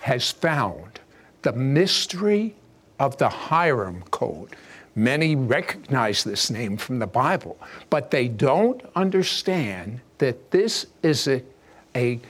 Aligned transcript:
has 0.00 0.30
found 0.30 1.00
the 1.42 1.52
mystery 1.52 2.54
of 2.98 3.16
the 3.18 3.28
Hiram 3.28 4.02
Code. 4.10 4.56
Many 4.94 5.36
recognize 5.36 6.24
this 6.24 6.50
name 6.50 6.76
from 6.76 6.98
the 6.98 7.06
Bible, 7.06 7.58
but 7.88 8.10
they 8.10 8.28
don't 8.28 8.82
understand 8.96 10.00
that 10.18 10.50
this 10.50 10.86
is 11.02 11.28
a, 11.28 11.42
a 11.94 12.20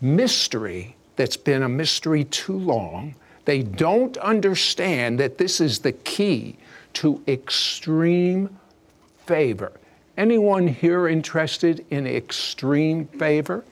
mystery 0.00 0.94
that's 1.16 1.36
been 1.36 1.62
a 1.62 1.68
mystery 1.68 2.24
too 2.24 2.58
long. 2.58 3.14
They 3.44 3.62
don't 3.62 4.16
understand 4.18 5.18
that 5.18 5.38
this 5.38 5.60
is 5.60 5.80
the 5.80 5.92
key 5.92 6.56
to 6.94 7.22
extreme 7.26 8.58
favor. 9.26 9.72
Anyone 10.16 10.68
here 10.68 11.08
interested 11.08 11.84
in 11.90 12.06
extreme 12.06 13.06
favor? 13.06 13.64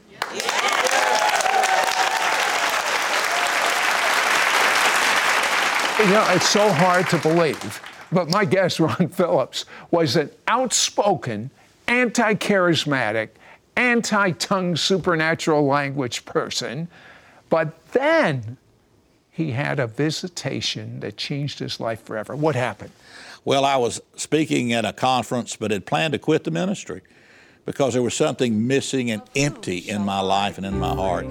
You 5.98 6.04
know, 6.10 6.24
it's 6.30 6.48
so 6.48 6.72
hard 6.72 7.08
to 7.08 7.18
believe, 7.18 7.82
but 8.12 8.30
my 8.30 8.44
guest, 8.44 8.78
Ron 8.80 9.08
Phillips, 9.08 9.64
was 9.90 10.14
an 10.14 10.30
outspoken, 10.46 11.50
anti 11.88 12.34
charismatic, 12.34 13.30
anti 13.74 14.30
tongue 14.30 14.76
supernatural 14.76 15.66
language 15.66 16.24
person. 16.24 16.86
But 17.50 17.90
then 17.92 18.58
he 19.32 19.50
had 19.50 19.80
a 19.80 19.88
visitation 19.88 21.00
that 21.00 21.16
changed 21.16 21.58
his 21.58 21.80
life 21.80 22.04
forever. 22.04 22.36
What 22.36 22.54
happened? 22.54 22.92
Well, 23.44 23.64
I 23.64 23.76
was 23.76 24.00
speaking 24.14 24.72
at 24.72 24.84
a 24.84 24.92
conference, 24.92 25.56
but 25.56 25.72
had 25.72 25.84
planned 25.84 26.12
to 26.12 26.20
quit 26.20 26.44
the 26.44 26.52
ministry 26.52 27.02
because 27.64 27.94
there 27.94 28.02
was 28.02 28.14
something 28.14 28.68
missing 28.68 29.10
and 29.10 29.22
empty 29.34 29.78
in 29.78 30.04
my 30.04 30.20
life 30.20 30.58
and 30.58 30.66
in 30.66 30.78
my 30.78 30.94
heart. 30.94 31.26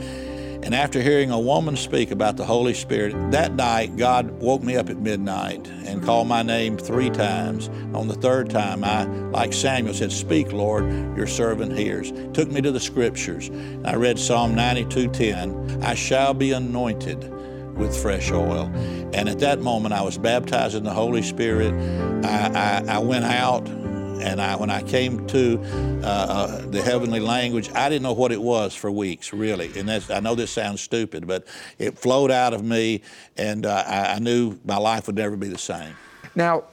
And 0.64 0.76
after 0.76 1.02
hearing 1.02 1.32
a 1.32 1.40
woman 1.40 1.76
speak 1.76 2.12
about 2.12 2.38
the 2.38 2.46
Holy 2.46 2.74
Spirit, 2.74 3.32
that 3.32 3.54
night 3.54 3.96
God 3.96 4.30
woke 4.40 4.64
me 4.64 4.76
up 4.76 4.90
at 4.90 4.98
midnight 4.98 5.68
and 5.86 6.04
called 6.04 6.28
my 6.28 6.44
name 6.44 6.78
three 6.78 7.10
times. 7.10 7.70
On 7.94 8.08
the 8.08 8.16
third 8.16 8.50
time, 8.50 8.84
I, 8.84 9.06
like 9.06 9.54
Samuel, 9.54 9.94
said, 9.94 10.12
Speak, 10.12 10.52
Lord, 10.52 10.86
your 11.16 11.28
servant 11.28 11.78
hears. 11.78 12.12
Took 12.34 12.52
me 12.52 12.62
to 12.62 12.72
the 12.72 12.80
scriptures. 12.80 13.50
I 13.86 13.96
read 13.96 14.20
Psalm 14.20 14.56
92:10. 14.56 15.84
I 15.84 15.96
shall 15.96 16.34
be 16.34 16.52
anointed 16.52 17.32
with 17.78 17.96
fresh 17.96 18.32
oil. 18.32 18.72
And 19.14 19.30
at 19.30 19.40
that 19.40 19.60
moment, 19.60 19.94
I 19.94 20.02
was 20.02 20.18
baptized 20.18 20.76
in 20.76 20.84
the 20.84 20.94
Holy 20.94 21.22
Spirit. 21.22 21.74
I, 22.26 22.84
I, 22.88 22.96
I 22.96 22.98
went 23.00 23.26
out 23.26 23.68
and 24.22 24.42
I, 24.42 24.56
when 24.56 24.70
I 24.70 24.82
came 24.84 25.26
to 25.28 25.60
uh, 26.04 26.08
uh, 26.08 26.68
the 26.68 26.82
heavenly 26.82 27.20
language, 27.20 27.70
I 27.74 27.90
didn't 27.90 28.04
know 28.04 28.14
what 28.14 28.32
it 28.32 28.42
was 28.42 28.76
for 28.76 28.92
weeks, 28.92 29.34
really. 29.34 29.72
And 29.78 29.88
that's, 29.90 30.10
I 30.10 30.20
know 30.20 30.36
this 30.36 30.52
sounds 30.52 30.82
stupid, 30.82 31.28
but 31.28 31.48
it 31.78 31.98
flowed 31.98 32.32
out 32.32 32.54
of 32.54 32.64
me, 32.64 33.02
and 33.38 33.66
uh, 33.66 33.84
I, 33.88 34.14
I 34.14 34.20
knew 34.20 34.60
my 34.66 34.78
life 34.78 35.08
would 35.08 35.16
never 35.16 35.36
be 35.36 35.48
the 35.48 35.58
same. 35.58 35.96
Now, 36.36 36.64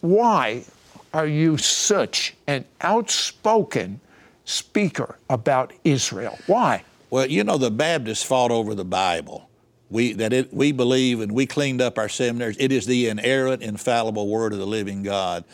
why 0.00 0.64
are 1.12 1.26
you 1.26 1.56
such 1.56 2.34
an 2.46 2.64
outspoken 2.80 4.00
speaker 4.44 5.16
about 5.30 5.72
Israel? 5.84 6.38
Why? 6.46 6.84
Well, 7.10 7.26
you 7.26 7.44
know, 7.44 7.56
the 7.56 7.70
Baptists 7.70 8.22
fought 8.22 8.50
over 8.50 8.74
the 8.74 8.84
Bible. 8.84 9.48
We, 9.90 10.12
that 10.14 10.32
it, 10.32 10.52
we 10.52 10.72
believe 10.72 11.20
and 11.20 11.30
we 11.30 11.46
cleaned 11.46 11.80
up 11.80 11.98
our 11.98 12.08
seminaries. 12.08 12.56
It 12.58 12.72
is 12.72 12.86
the 12.86 13.08
inerrant, 13.08 13.62
infallible 13.62 14.28
Word 14.28 14.52
of 14.52 14.58
the 14.58 14.66
living 14.66 15.04
God. 15.04 15.44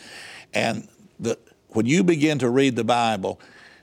And 0.53 0.87
when 1.71 1.85
you 1.85 2.03
begin 2.03 2.39
to 2.39 2.49
read 2.49 2.75
the 2.75 2.83
Bible, 2.83 3.39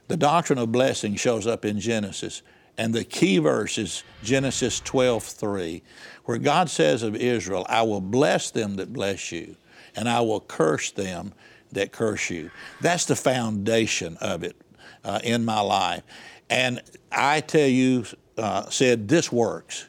the 0.07 0.17
doctrine 0.17 0.59
of 0.59 0.71
blessing 0.71 1.15
shows 1.15 1.47
up 1.47 1.65
in 1.65 1.79
Genesis. 1.79 2.41
And 2.77 2.93
the 2.93 3.03
key 3.03 3.39
verse 3.39 3.77
is 3.77 4.03
Genesis 4.23 4.79
12 4.79 5.23
3, 5.23 5.83
where 6.25 6.37
God 6.37 6.69
says 6.69 7.03
of 7.03 7.15
Israel, 7.15 7.65
I 7.67 7.81
will 7.81 8.01
bless 8.01 8.51
them 8.51 8.75
that 8.77 8.93
bless 8.93 9.31
you, 9.31 9.55
and 9.95 10.07
I 10.07 10.21
will 10.21 10.39
curse 10.39 10.91
them 10.91 11.33
that 11.71 11.91
curse 11.91 12.29
you. 12.29 12.51
That's 12.79 13.05
the 13.05 13.15
foundation 13.15 14.17
of 14.21 14.43
it 14.43 14.55
uh, 15.03 15.19
in 15.23 15.43
my 15.45 15.59
life. 15.59 16.03
And 16.49 16.81
I 17.11 17.41
tell 17.41 17.67
you, 17.67 18.05
uh, 18.37 18.69
Sid, 18.69 19.07
this 19.07 19.31
works. 19.31 19.87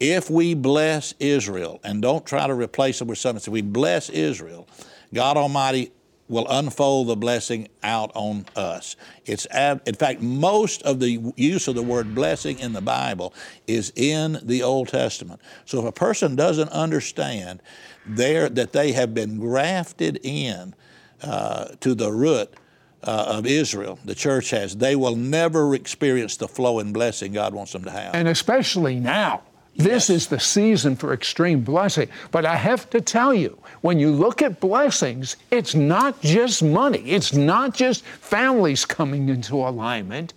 If 0.00 0.28
we 0.30 0.54
bless 0.54 1.14
Israel 1.20 1.80
and 1.84 2.02
don't 2.02 2.26
try 2.26 2.46
to 2.46 2.54
replace 2.54 3.00
it 3.00 3.06
with 3.06 3.18
something, 3.18 3.42
if 3.42 3.48
we 3.48 3.62
bless 3.62 4.10
Israel, 4.10 4.68
God 5.14 5.36
Almighty 5.36 5.92
will 6.28 6.46
unfold 6.48 7.08
the 7.08 7.16
blessing 7.16 7.68
out 7.82 8.10
on 8.14 8.46
us. 8.56 8.96
It's 9.24 9.46
ab- 9.50 9.82
in 9.86 9.94
fact 9.94 10.20
most 10.20 10.82
of 10.82 11.00
the 11.00 11.32
use 11.36 11.68
of 11.68 11.74
the 11.74 11.82
word 11.82 12.14
blessing 12.14 12.58
in 12.58 12.72
the 12.72 12.80
Bible 12.80 13.32
is 13.66 13.92
in 13.94 14.38
the 14.42 14.62
Old 14.62 14.88
Testament. 14.88 15.40
So 15.64 15.80
if 15.80 15.84
a 15.84 15.92
person 15.92 16.36
doesn't 16.36 16.70
understand 16.70 17.62
there 18.04 18.48
that 18.48 18.72
they 18.72 18.92
have 18.92 19.14
been 19.14 19.38
grafted 19.38 20.20
in 20.22 20.74
uh, 21.22 21.66
to 21.80 21.94
the 21.94 22.12
root 22.12 22.54
uh, 23.02 23.36
of 23.38 23.46
Israel, 23.46 23.98
the 24.04 24.14
church 24.14 24.50
has, 24.50 24.76
they 24.76 24.96
will 24.96 25.16
never 25.16 25.74
experience 25.74 26.36
the 26.36 26.48
flow 26.48 26.80
and 26.80 26.92
blessing 26.92 27.32
God 27.32 27.54
wants 27.54 27.72
them 27.72 27.84
to 27.84 27.90
have. 27.90 28.14
And 28.14 28.28
especially 28.28 28.98
now. 28.98 29.42
This 29.76 30.08
is 30.08 30.28
the 30.28 30.40
season 30.40 30.96
for 30.96 31.12
extreme 31.12 31.60
blessing. 31.60 32.08
But 32.30 32.46
I 32.46 32.56
have 32.56 32.88
to 32.90 33.00
tell 33.00 33.34
you, 33.34 33.58
when 33.82 33.98
you 33.98 34.10
look 34.10 34.40
at 34.40 34.58
blessings, 34.58 35.36
it's 35.50 35.74
not 35.74 36.20
just 36.22 36.62
money, 36.62 37.10
it's 37.10 37.34
not 37.34 37.74
just 37.74 38.04
families 38.04 38.84
coming 38.84 39.28
into 39.28 39.56
alignment, 39.56 40.32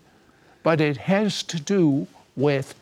but 0.61 0.81
it 0.81 0.97
has 0.97 1.41
to 1.43 1.59
do 1.59 2.05
with 2.35 2.75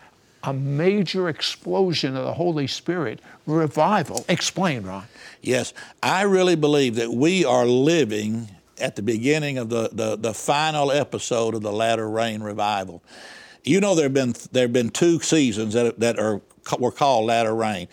a 0.43 0.53
major 0.53 1.29
explosion 1.29 2.15
of 2.15 2.23
the 2.23 2.33
Holy 2.33 2.67
Spirit, 2.67 3.19
revival. 3.45 4.25
Explain, 4.29 4.83
Ron. 4.83 5.03
Yes, 5.41 5.73
I 6.01 6.23
really 6.23 6.55
believe 6.55 6.95
that 6.95 7.11
we 7.11 7.43
are 7.45 7.65
living 7.65 8.49
at 8.79 8.95
the 8.95 9.01
beginning 9.01 9.57
of 9.57 9.69
the, 9.69 9.89
the, 9.91 10.15
the 10.15 10.33
final 10.33 10.91
episode 10.91 11.53
of 11.55 11.61
the 11.61 11.71
latter 11.71 12.09
rain 12.09 12.41
revival. 12.41 13.03
You 13.63 13.81
know, 13.81 13.95
there 13.95 14.05
have 14.05 14.13
been 14.13 14.33
there 14.53 14.63
have 14.63 14.73
been 14.73 14.89
two 14.89 15.19
seasons 15.19 15.73
that 15.73 15.99
that 15.99 16.17
are 16.17 16.41
were 16.79 16.91
called 16.91 17.25
latter 17.25 17.55
rain. 17.55 17.87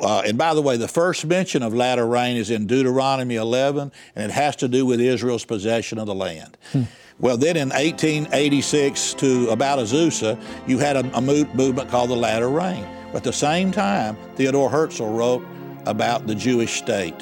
Uh, 0.00 0.22
and 0.24 0.38
by 0.38 0.54
the 0.54 0.62
way, 0.62 0.76
the 0.76 0.88
first 0.88 1.26
mention 1.26 1.62
of 1.62 1.74
latter 1.74 2.06
rain 2.06 2.36
is 2.36 2.50
in 2.50 2.66
Deuteronomy 2.66 3.36
11, 3.36 3.92
and 4.16 4.30
it 4.30 4.34
has 4.34 4.56
to 4.56 4.68
do 4.68 4.86
with 4.86 5.00
Israel's 5.00 5.44
possession 5.44 5.98
of 5.98 6.06
the 6.06 6.14
land. 6.14 6.56
Hmm. 6.72 6.82
Well, 7.20 7.36
then 7.36 7.56
in 7.56 7.68
1886 7.68 9.14
to 9.14 9.48
about 9.50 9.78
Azusa, 9.78 10.40
you 10.66 10.78
had 10.78 10.96
a, 10.96 11.16
a 11.16 11.20
movement 11.20 11.88
called 11.88 12.10
the 12.10 12.16
latter 12.16 12.48
rain. 12.48 12.86
But 13.12 13.18
at 13.18 13.24
the 13.24 13.32
same 13.32 13.70
time, 13.70 14.16
Theodore 14.34 14.68
Herzl 14.68 15.06
wrote 15.06 15.44
about 15.86 16.26
the 16.26 16.34
Jewish 16.34 16.72
state. 16.72 17.20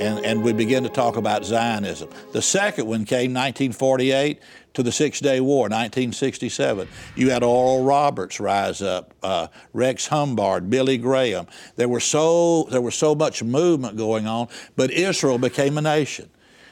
And, 0.00 0.24
and 0.24 0.42
we 0.42 0.52
begin 0.52 0.82
to 0.84 0.88
talk 0.88 1.16
about 1.16 1.44
Zionism. 1.44 2.10
The 2.32 2.42
second 2.42 2.86
one 2.86 3.04
came 3.04 3.32
1948 3.32 4.40
to 4.74 4.82
the 4.82 4.92
Six 4.92 5.20
Day 5.20 5.40
War, 5.40 5.62
1967. 5.64 6.88
You 7.16 7.30
had 7.30 7.42
Oral 7.42 7.84
Roberts 7.84 8.38
rise 8.40 8.82
up, 8.82 9.14
uh, 9.22 9.46
Rex 9.72 10.08
Humbard, 10.08 10.68
Billy 10.68 10.98
Graham. 10.98 11.46
There 11.76 11.88
were 11.88 12.00
so 12.00 12.64
there 12.64 12.80
was 12.80 12.94
so 12.94 13.14
much 13.14 13.42
movement 13.42 13.96
going 13.96 14.26
on, 14.26 14.48
but 14.76 14.90
Israel 14.90 15.38
became 15.38 15.78
a 15.78 15.82
nation. 15.82 16.28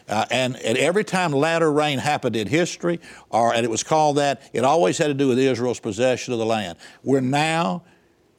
Uh, 0.09 0.27
and, 0.33 0.57
and, 0.57 0.77
every 0.77 1.05
time 1.05 1.33
latter 1.33 1.71
rain 1.73 1.97
happened 1.97 2.35
in 2.35 2.49
history, 2.49 2.99
or 3.31 3.55
and 3.55 3.65
it 3.65 3.71
was 3.71 3.85
called 3.85 4.17
that, 4.17 4.43
it 4.53 4.65
always 4.65 4.99
had 4.99 5.07
to 5.07 5.15
do 5.15 5.29
with 5.29 5.39
Israel's 5.39 5.79
possession 5.79 6.33
of 6.33 6.41
the 6.41 6.45
land. 6.45 6.77
We're 7.05 7.21
now 7.21 7.85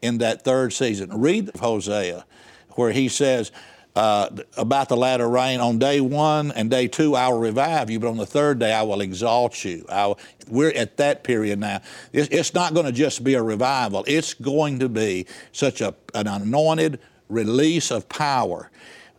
in 0.01 0.17
that 0.17 0.43
third 0.43 0.73
season. 0.73 1.21
Read 1.21 1.51
Hosea, 1.57 2.25
where 2.71 2.91
he 2.91 3.07
says, 3.07 3.51
uh, 3.95 4.29
about 4.57 4.89
the 4.89 4.97
latter 4.97 5.29
rain. 5.29 5.59
On 5.59 5.77
day 5.77 6.01
one 6.01 6.51
and 6.51 6.69
day 6.69 6.87
two, 6.87 7.15
I 7.15 7.27
will 7.29 7.39
revive 7.39 7.89
you, 7.89 7.99
but 7.99 8.07
on 8.07 8.17
the 8.17 8.25
third 8.25 8.59
day, 8.59 8.73
I 8.73 8.81
will 8.83 9.01
exalt 9.01 9.63
you. 9.63 9.85
Will, 9.89 10.17
we're 10.47 10.71
at 10.71 10.97
that 10.97 11.23
period 11.23 11.59
now. 11.59 11.81
It's, 12.11 12.27
it's 12.29 12.53
not 12.53 12.73
going 12.73 12.85
to 12.85 12.91
just 12.91 13.23
be 13.23 13.35
a 13.35 13.43
revival, 13.43 14.03
it's 14.07 14.33
going 14.33 14.79
to 14.79 14.89
be 14.89 15.27
such 15.51 15.81
a, 15.81 15.93
an 16.13 16.27
anointed 16.27 16.99
release 17.29 17.91
of 17.91 18.09
power. 18.09 18.69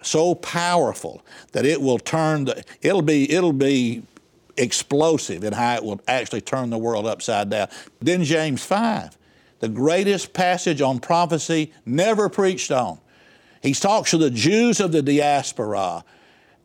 So 0.03 0.35
powerful 0.35 1.25
that 1.53 1.65
it 1.65 1.81
will 1.81 1.99
turn 1.99 2.45
the, 2.45 2.63
it'll 2.83 3.01
be, 3.01 3.31
it'll 3.33 3.55
be 3.55 4.03
explosive 4.57 5.45
in 5.45 5.53
how 5.53 5.77
it 5.77 5.85
will 5.85 6.01
actually 6.07 6.43
turn 6.43 6.71
the 6.71 6.79
world 6.79 7.07
upside 7.07 7.51
down. 7.51 7.69
Then 8.01 8.23
James 8.23 8.63
5, 8.65 9.17
the 9.61 9.69
greatest 9.69 10.35
passage 10.35 10.83
on 10.83 11.01
prophecy 11.01 11.73
never 11.87 12.29
preached 12.29 12.71
on. 12.71 12.99
He 13.65 13.73
talks 13.73 14.11
to 14.11 14.19
the 14.19 14.31
Jews 14.31 14.79
of 14.79 14.93
the 14.93 15.01
diaspora, 15.01 16.05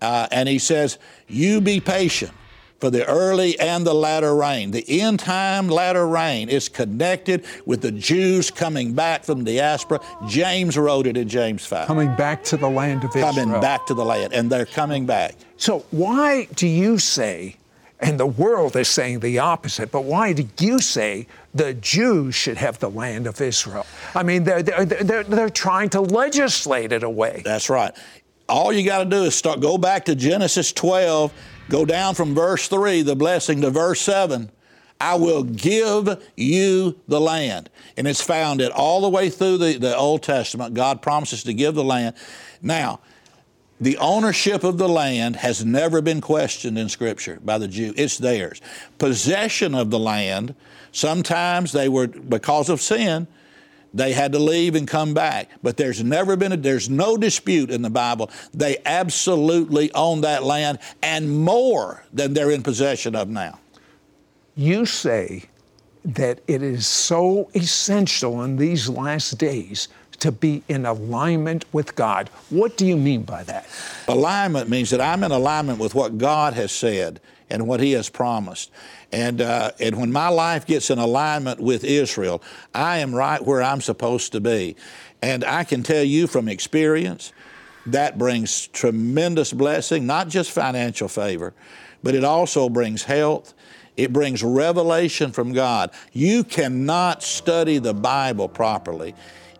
uh, 0.01 0.27
and 0.33 0.49
he 0.49 0.59
says, 0.59 0.99
You 1.29 1.61
be 1.61 1.79
patient 1.79 2.33
for 2.81 2.89
the 2.89 3.05
early 3.07 3.57
and 3.57 3.87
the 3.87 3.93
latter 3.93 4.35
rain. 4.35 4.71
The 4.71 4.83
end 5.01 5.19
time 5.21 5.69
latter 5.69 6.05
rain 6.05 6.49
is 6.49 6.67
connected 6.67 7.45
with 7.65 7.81
the 7.81 7.93
Jews 7.93 8.51
coming 8.51 8.93
back 8.93 9.23
from 9.23 9.45
diaspora. 9.45 10.01
James 10.27 10.77
wrote 10.77 11.07
it 11.07 11.15
in 11.15 11.29
James 11.29 11.65
5. 11.65 11.87
Coming 11.87 12.13
back 12.17 12.43
to 12.43 12.57
the 12.57 12.69
land 12.69 13.05
of 13.05 13.11
Israel. 13.11 13.33
Coming 13.33 13.61
back 13.61 13.85
to 13.85 13.93
the 13.93 14.03
land, 14.03 14.33
and 14.33 14.49
they're 14.49 14.65
coming 14.65 15.05
back. 15.05 15.35
So, 15.55 15.85
why 15.91 16.49
do 16.55 16.67
you 16.67 16.99
say, 16.99 17.55
and 17.99 18.19
the 18.19 18.25
world 18.25 18.75
is 18.75 18.87
saying 18.87 19.19
the 19.19 19.39
opposite, 19.39 19.91
but 19.91 20.05
why 20.05 20.33
do 20.33 20.47
you 20.59 20.79
say 20.79 21.27
the 21.53 21.73
Jews 21.73 22.35
should 22.35 22.57
have 22.57 22.79
the 22.79 22.89
land 22.89 23.27
of 23.27 23.39
Israel. 23.41 23.85
I 24.13 24.23
mean, 24.23 24.43
they're, 24.43 24.61
they're, 24.61 24.85
they're, 24.85 25.23
they're 25.23 25.49
trying 25.49 25.89
to 25.89 26.01
legislate 26.01 26.91
it 26.91 27.03
away. 27.03 27.41
That's 27.43 27.69
right. 27.69 27.95
All 28.47 28.71
you 28.71 28.85
got 28.85 29.03
to 29.03 29.09
do 29.09 29.23
is 29.23 29.35
start, 29.35 29.59
go 29.59 29.77
back 29.77 30.05
to 30.05 30.15
Genesis 30.15 30.71
12, 30.73 31.33
go 31.69 31.85
down 31.85 32.15
from 32.15 32.35
verse 32.35 32.67
3, 32.67 33.03
the 33.03 33.15
blessing, 33.15 33.61
to 33.61 33.69
verse 33.69 34.01
7. 34.01 34.51
I 35.01 35.15
will 35.15 35.43
give 35.43 36.21
you 36.35 36.99
the 37.07 37.21
land. 37.21 37.69
And 37.95 38.07
it's 38.07 38.21
found 38.21 38.59
it 38.59 38.71
all 38.71 39.01
the 39.01 39.09
way 39.09 39.29
through 39.29 39.57
the, 39.57 39.77
the 39.77 39.95
Old 39.95 40.23
Testament. 40.23 40.73
God 40.73 41.01
promises 41.01 41.43
to 41.43 41.53
give 41.53 41.73
the 41.75 41.83
land. 41.83 42.15
Now, 42.61 42.99
the 43.79 43.97
ownership 43.97 44.63
of 44.63 44.77
the 44.77 44.89
land 44.89 45.37
has 45.37 45.63
never 45.63 46.01
been 46.01 46.21
questioned 46.21 46.77
in 46.77 46.89
Scripture 46.89 47.39
by 47.43 47.57
the 47.57 47.67
Jew. 47.67 47.93
It's 47.95 48.17
theirs. 48.17 48.61
Possession 48.97 49.73
of 49.73 49.89
the 49.89 49.99
land 49.99 50.55
Sometimes 50.91 51.71
they 51.71 51.89
were, 51.89 52.07
because 52.07 52.69
of 52.69 52.81
sin, 52.81 53.27
they 53.93 54.13
had 54.13 54.31
to 54.33 54.39
leave 54.39 54.75
and 54.75 54.87
come 54.87 55.13
back. 55.13 55.49
But 55.63 55.77
there's 55.77 56.03
never 56.03 56.35
been 56.35 56.51
a, 56.51 56.57
there's 56.57 56.89
no 56.89 57.17
dispute 57.17 57.71
in 57.71 57.81
the 57.81 57.89
Bible. 57.89 58.29
They 58.53 58.77
absolutely 58.85 59.91
own 59.93 60.21
that 60.21 60.43
land 60.43 60.79
and 61.01 61.43
more 61.43 62.03
than 62.13 62.33
they're 62.33 62.51
in 62.51 62.63
possession 62.63 63.15
of 63.15 63.29
now. 63.29 63.59
You 64.55 64.85
say 64.85 65.43
that 66.05 66.41
it 66.47 66.61
is 66.61 66.87
so 66.87 67.49
essential 67.53 68.43
in 68.43 68.57
these 68.57 68.89
last 68.89 69.37
days 69.37 69.87
to 70.19 70.31
be 70.31 70.63
in 70.68 70.86
alignment 70.86 71.66
with 71.74 71.95
God. 71.95 72.30
What 72.50 72.77
do 72.77 72.86
you 72.86 72.98
mean 72.98 73.24
by 73.24 73.44
that? 73.44 73.68
Alignment 74.07 74.69
means 74.69 74.89
that 74.89 75.01
I'm 75.01 75.24
in 75.24 75.31
alignment 75.31 75.80
with 75.80 75.95
what 75.95 76.18
God 76.18 76.54
has 76.54 76.71
said 76.71 77.19
and 77.50 77.68
what 77.68 77.80
He 77.80 77.94
has 77.94 78.10
promised. 78.10 78.71
And, 79.12 79.42
uh, 79.42 79.71
and 79.80 80.00
when 80.00 80.12
my 80.12 80.30
life 80.30 80.66
gets 80.66 80.89
in 80.89 81.00
alignment 81.00 81.60
with 81.60 81.83
Israel, 81.83 82.42
I 82.74 83.00
am 83.00 83.13
right 83.13 83.44
where 83.44 83.62
I'm 83.62 83.81
supposed 83.81 84.31
to 84.33 84.39
be. 84.39 84.75
And 85.21 85.44
I 85.44 85.63
can 85.63 85.83
tell 85.83 86.04
you 86.04 86.27
from 86.27 86.48
experience, 86.48 87.33
that 87.86 88.18
brings 88.18 88.68
tremendous 88.68 89.51
blessing, 89.51 90.06
not 90.06 90.27
just 90.27 90.51
financial 90.51 91.07
favor, 91.07 91.54
but 92.04 92.13
it 92.13 92.24
also 92.24 92.69
brings 92.69 93.04
health. 93.04 93.54
It 93.98 94.13
brings 94.13 94.44
revelation 94.44 95.31
from 95.31 95.51
God. 95.51 95.92
You 96.13 96.44
cannot 96.44 97.24
study 97.24 97.80
the 97.80 97.94
Bible 97.94 98.48
properly 98.48 99.13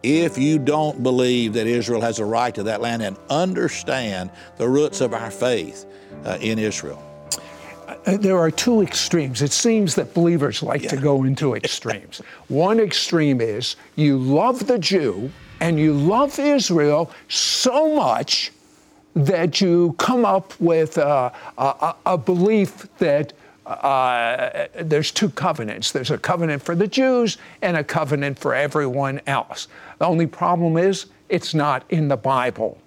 if 0.04 0.38
you 0.38 0.60
don't 0.60 1.04
believe 1.04 1.54
that 1.54 1.68
Israel 1.68 2.02
has 2.02 2.20
a 2.20 2.26
right 2.26 2.54
to 2.56 2.64
that 2.64 2.82
land 2.82 3.02
and 3.02 3.18
understand 3.30 4.32
the 4.58 4.68
roots 4.68 5.02
of 5.02 5.14
our 5.14 5.32
faith 5.32 5.86
uh, 6.26 6.38
in 6.42 6.60
Israel. 6.60 7.04
Uh, 7.88 8.18
there 8.18 8.38
are 8.38 8.52
two 8.52 8.82
extremes. 8.82 9.42
It 9.42 9.52
seems 9.52 9.96
that 9.96 10.14
believers 10.14 10.64
like 10.64 10.84
yeah. 10.84 10.90
to 10.90 10.98
go 10.98 11.24
into 11.24 11.56
extremes. 11.56 12.22
One 12.48 12.80
extreme 12.80 13.42
is 13.42 13.76
you 13.96 14.18
love 14.18 14.68
the 14.68 14.80
Jew 14.80 15.32
and 15.60 15.78
you 15.80 15.94
love 15.94 16.40
Israel 16.40 17.12
so 17.28 17.94
much 17.96 18.52
that 19.16 19.60
you 19.60 19.96
come 19.98 20.24
up 20.24 20.58
with 20.62 20.98
a, 20.98 21.34
a, 21.58 21.96
a 22.06 22.18
belief 22.18 22.88
that 23.00 23.34
uh, 23.70 24.68
there's 24.82 25.12
two 25.12 25.30
covenants. 25.30 25.92
There's 25.92 26.12
a 26.12 26.18
covenant 26.18 26.64
for 26.64 26.76
the 26.76 26.88
Jews 26.88 27.38
and 27.62 27.78
a 27.78 27.84
covenant 27.84 28.40
for 28.40 28.54
everyone 28.54 29.22
else. 29.28 29.68
The 30.00 30.06
only 30.06 30.28
problem 30.28 30.78
is 30.78 31.08
it's 31.30 31.54
not 31.54 31.84
in 31.90 32.08
the 32.08 32.18
Bible. 32.18 32.78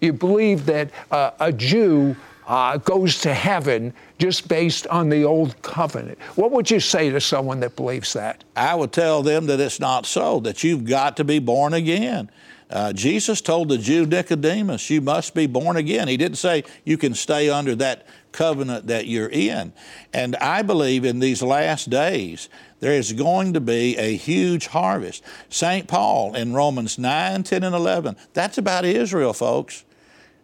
You 0.00 0.12
believe 0.12 0.66
that 0.66 0.90
uh, 1.10 1.30
a 1.38 1.52
Jew 1.52 2.16
uh, 2.46 2.78
goes 2.78 3.20
to 3.20 3.32
heaven 3.32 3.94
just 4.22 4.46
based 4.46 4.86
on 4.86 5.08
the 5.08 5.24
old 5.24 5.60
covenant. 5.62 6.16
What 6.36 6.52
would 6.52 6.70
you 6.70 6.78
say 6.78 7.10
to 7.10 7.20
someone 7.20 7.58
that 7.58 7.74
believes 7.74 8.12
that? 8.12 8.44
I 8.54 8.72
would 8.72 8.92
tell 8.92 9.24
them 9.24 9.46
that 9.46 9.58
it's 9.58 9.80
not 9.80 10.06
so, 10.06 10.38
that 10.40 10.62
you've 10.62 10.84
got 10.84 11.16
to 11.16 11.24
be 11.24 11.40
born 11.40 11.74
again. 11.74 12.30
Uh, 12.70 12.92
Jesus 12.92 13.40
told 13.40 13.68
the 13.68 13.78
Jew 13.78 14.06
Nicodemus, 14.06 14.88
You 14.90 15.00
must 15.00 15.34
be 15.34 15.48
born 15.48 15.76
again. 15.76 16.06
He 16.06 16.16
didn't 16.16 16.38
say 16.38 16.62
you 16.84 16.96
can 16.96 17.14
stay 17.14 17.50
under 17.50 17.74
that 17.74 18.06
covenant 18.30 18.86
that 18.86 19.08
you're 19.08 19.28
in. 19.28 19.72
And 20.12 20.36
I 20.36 20.62
believe 20.62 21.04
in 21.04 21.18
these 21.18 21.42
last 21.42 21.90
days, 21.90 22.48
there 22.78 22.92
is 22.92 23.12
going 23.12 23.54
to 23.54 23.60
be 23.60 23.98
a 23.98 24.16
huge 24.16 24.68
harvest. 24.68 25.24
St. 25.48 25.88
Paul 25.88 26.36
in 26.36 26.54
Romans 26.54 26.96
9, 26.96 27.42
10, 27.42 27.64
and 27.64 27.74
11, 27.74 28.16
that's 28.34 28.56
about 28.56 28.84
Israel, 28.84 29.32
folks. 29.32 29.82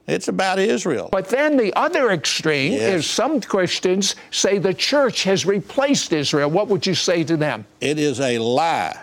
It's 0.08 0.28
about 0.28 0.58
Israel. 0.58 1.10
But 1.12 1.28
then 1.28 1.58
the 1.58 1.72
other 1.74 2.10
extreme 2.10 2.72
yes. 2.72 2.94
is 2.94 3.10
some 3.10 3.42
Christians 3.42 4.16
say 4.30 4.56
the 4.58 4.72
church 4.72 5.22
has 5.24 5.44
replaced 5.44 6.12
Israel. 6.14 6.50
What 6.50 6.68
would 6.68 6.86
you 6.86 6.94
say 6.94 7.24
to 7.24 7.36
them? 7.36 7.66
It 7.82 7.98
is 7.98 8.18
a 8.18 8.38
lie. 8.38 8.98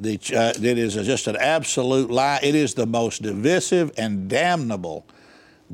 The, 0.00 0.18
uh, 0.34 0.52
it 0.60 0.78
is 0.78 0.94
just 0.94 1.28
an 1.28 1.36
absolute 1.36 2.10
lie. 2.10 2.40
It 2.42 2.56
is 2.56 2.74
the 2.74 2.86
most 2.86 3.22
divisive 3.22 3.92
and 3.96 4.28
damnable 4.28 5.06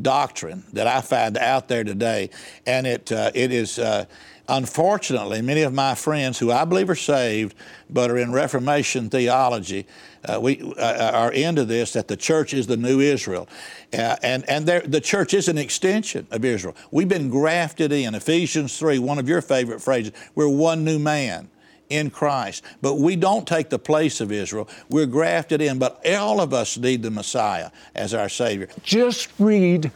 doctrine 0.02 0.62
that 0.74 0.86
I 0.86 1.00
find 1.00 1.38
out 1.38 1.68
there 1.68 1.82
today. 1.82 2.28
And 2.66 2.86
it, 2.86 3.10
uh, 3.10 3.30
it 3.34 3.52
is. 3.52 3.78
Uh, 3.78 4.04
Unfortunately, 4.48 5.42
many 5.42 5.62
of 5.62 5.74
my 5.74 5.94
friends 5.94 6.38
who 6.38 6.52
I 6.52 6.64
believe 6.64 6.88
are 6.88 6.94
saved 6.94 7.56
but 7.90 8.10
are 8.10 8.18
in 8.18 8.32
Reformation 8.32 9.10
theology, 9.10 9.86
uh, 10.24 10.40
we 10.40 10.60
uh, 10.78 11.10
are 11.12 11.32
into 11.32 11.64
this 11.64 11.92
that 11.94 12.08
the 12.08 12.16
church 12.16 12.54
is 12.54 12.66
the 12.66 12.76
new 12.76 13.00
Israel, 13.00 13.48
uh, 13.92 14.16
and 14.22 14.48
and 14.48 14.66
the 14.66 15.00
church 15.00 15.34
is 15.34 15.48
an 15.48 15.58
extension 15.58 16.26
of 16.30 16.44
Israel. 16.44 16.76
We've 16.90 17.08
been 17.08 17.30
grafted 17.30 17.92
in. 17.92 18.14
Ephesians 18.14 18.78
three, 18.78 18.98
one 18.98 19.18
of 19.18 19.28
your 19.28 19.40
favorite 19.40 19.80
phrases. 19.80 20.12
We're 20.34 20.48
one 20.48 20.84
new 20.84 20.98
man 20.98 21.48
in 21.88 22.10
Christ. 22.10 22.64
But 22.82 22.94
we 22.94 23.16
don't 23.16 23.46
take 23.46 23.70
the 23.70 23.78
place 23.78 24.20
of 24.20 24.32
Israel. 24.32 24.68
We're 24.88 25.06
grafted 25.06 25.60
in, 25.60 25.78
but 25.78 26.04
all 26.14 26.40
of 26.40 26.52
us 26.52 26.76
need 26.76 27.02
the 27.02 27.10
Messiah 27.10 27.70
as 27.94 28.14
our 28.14 28.28
Savior. 28.28 28.68
Just 28.82 29.28
read 29.38 29.90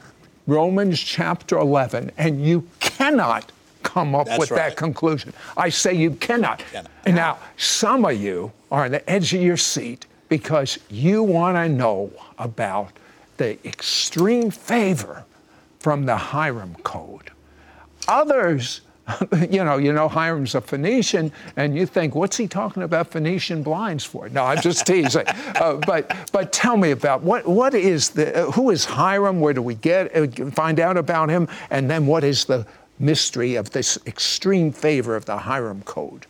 Romans 0.46 1.00
chapter 1.00 1.58
11, 1.58 2.12
and 2.16 2.44
you 2.44 2.66
cannot 2.80 3.52
come 3.82 4.14
up 4.14 4.26
That's 4.26 4.38
with 4.38 4.50
right. 4.50 4.68
that 4.68 4.76
conclusion. 4.76 5.32
I 5.56 5.68
say 5.68 5.94
you 5.94 6.12
cannot. 6.12 6.62
cannot. 6.72 6.90
Now, 7.06 7.38
some 7.56 8.04
of 8.04 8.20
you 8.20 8.52
are 8.70 8.84
on 8.84 8.92
the 8.92 9.10
edge 9.10 9.34
of 9.34 9.42
your 9.42 9.56
seat 9.56 10.06
because 10.28 10.78
you 10.88 11.22
want 11.22 11.56
to 11.56 11.68
know 11.68 12.10
about 12.38 12.92
the 13.36 13.58
extreme 13.66 14.50
favor 14.50 15.24
from 15.78 16.06
the 16.06 16.16
Hiram 16.16 16.74
Code. 16.82 17.30
Others, 18.06 18.82
you 19.50 19.64
know, 19.64 19.76
you 19.76 19.92
know 19.92 20.08
Hiram's 20.08 20.54
a 20.54 20.60
Phoenician, 20.60 21.32
and 21.56 21.76
you 21.76 21.86
think, 21.86 22.14
what's 22.14 22.36
he 22.36 22.46
talking 22.46 22.82
about 22.82 23.10
Phoenician 23.10 23.62
blinds 23.62 24.04
for? 24.04 24.28
No, 24.28 24.44
I'm 24.44 24.60
just 24.60 24.86
teasing. 24.86 25.26
uh, 25.26 25.74
but 25.86 26.14
but 26.32 26.52
tell 26.52 26.76
me 26.76 26.90
about 26.90 27.22
what 27.22 27.46
what 27.46 27.74
is 27.74 28.10
the 28.10 28.46
uh, 28.46 28.50
who 28.52 28.70
is 28.70 28.84
Hiram? 28.84 29.40
Where 29.40 29.52
do 29.52 29.62
we 29.62 29.74
get 29.74 30.14
uh, 30.14 30.50
find 30.50 30.80
out 30.80 30.96
about 30.96 31.28
him? 31.28 31.48
And 31.70 31.90
then 31.90 32.06
what 32.06 32.24
is 32.24 32.44
the 32.44 32.66
mystery 33.00 33.54
of 33.56 33.70
this 33.70 33.98
extreme 34.06 34.70
favor 34.70 35.16
of 35.16 35.24
the 35.24 35.38
Hiram 35.38 35.82
Code? 35.82 36.26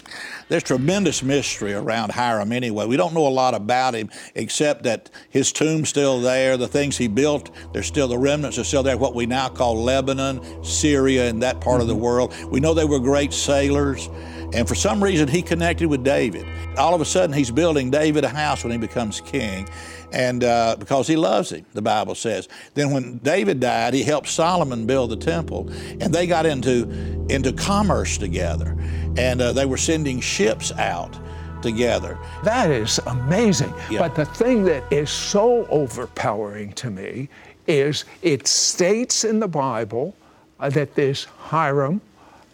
There's 0.49 0.63
tremendous 0.63 1.23
mystery 1.23 1.75
around 1.75 2.13
Hiram 2.13 2.53
anyway. 2.53 2.87
We 2.87 2.97
don't 2.97 3.13
know 3.15 3.27
a 3.27 3.29
lot 3.29 3.55
about 3.55 3.95
him 3.95 4.11
except 4.35 4.85
that 4.85 5.11
his 5.29 5.53
tomb's 5.53 5.89
still 5.89 6.21
there, 6.21 6.57
the 6.57 6.69
things 6.69 6.97
he 6.97 7.09
built, 7.09 7.51
there's 7.73 7.87
still 7.87 8.09
the 8.09 8.19
remnants 8.19 8.59
are 8.59 8.65
still 8.65 8.83
there, 8.83 8.97
what 8.97 9.15
we 9.15 9.27
now 9.27 9.49
call 9.49 9.83
Lebanon, 9.83 10.65
Syria, 10.65 11.29
and 11.29 11.43
that 11.43 11.61
part 11.61 11.81
of 11.81 11.87
the 11.87 11.95
mm-hmm. 11.95 12.03
world. 12.03 12.35
We 12.51 12.61
know 12.61 12.75
they 12.75 12.85
were 12.85 13.01
great 13.01 13.33
sailors. 13.33 14.09
And 14.53 14.67
for 14.67 14.75
some 14.75 15.03
reason, 15.03 15.29
he 15.29 15.43
connected 15.43 15.89
with 15.89 16.03
David. 16.03 16.47
All 16.77 16.95
of 16.95 17.01
a 17.01 17.05
sudden, 17.05 17.35
he's 17.35 17.51
building 17.51 17.91
David 17.91 18.25
a 18.25 18.29
house 18.29 18.65
when 18.65 18.73
he 18.73 18.79
becomes 18.79 19.21
king, 19.21 19.69
and 20.13 20.43
uh, 20.43 20.77
because 20.79 21.07
he 21.07 21.17
loves 21.17 21.51
him, 21.53 21.65
the 21.73 21.83
Bible 21.83 22.15
says. 22.15 22.49
Then, 22.75 22.91
when 22.91 23.19
David 23.19 23.61
died, 23.61 23.95
he 23.95 24.03
helped 24.03 24.29
Solomon 24.29 24.87
build 24.87 25.11
the 25.11 25.17
temple, 25.17 25.71
and 26.01 26.13
they 26.13 26.27
got 26.27 26.47
into 26.47 26.91
into 27.29 27.53
commerce 27.53 28.19
together, 28.19 28.77
and 29.17 29.41
uh, 29.41 29.53
they 29.53 29.67
were 29.67 29.77
sending 29.77 30.21
ships 30.21 30.73
out 30.73 31.17
together. 31.63 32.19
That 32.43 32.71
is 32.71 32.99
amazing. 33.07 33.73
Yeah. 33.91 34.01
But 34.01 34.15
the 34.15 34.25
thing 34.25 34.65
that 34.65 34.83
is 34.93 35.11
so 35.11 35.67
overpowering 35.67 36.73
to 36.75 36.91
me 36.91 37.29
is 37.67 38.05
it 38.23 38.47
states 38.47 39.25
in 39.25 39.39
the 39.39 39.49
Bible 39.49 40.17
uh, 40.59 40.71
that 40.71 40.95
this 40.95 41.25
Hiram 41.39 42.01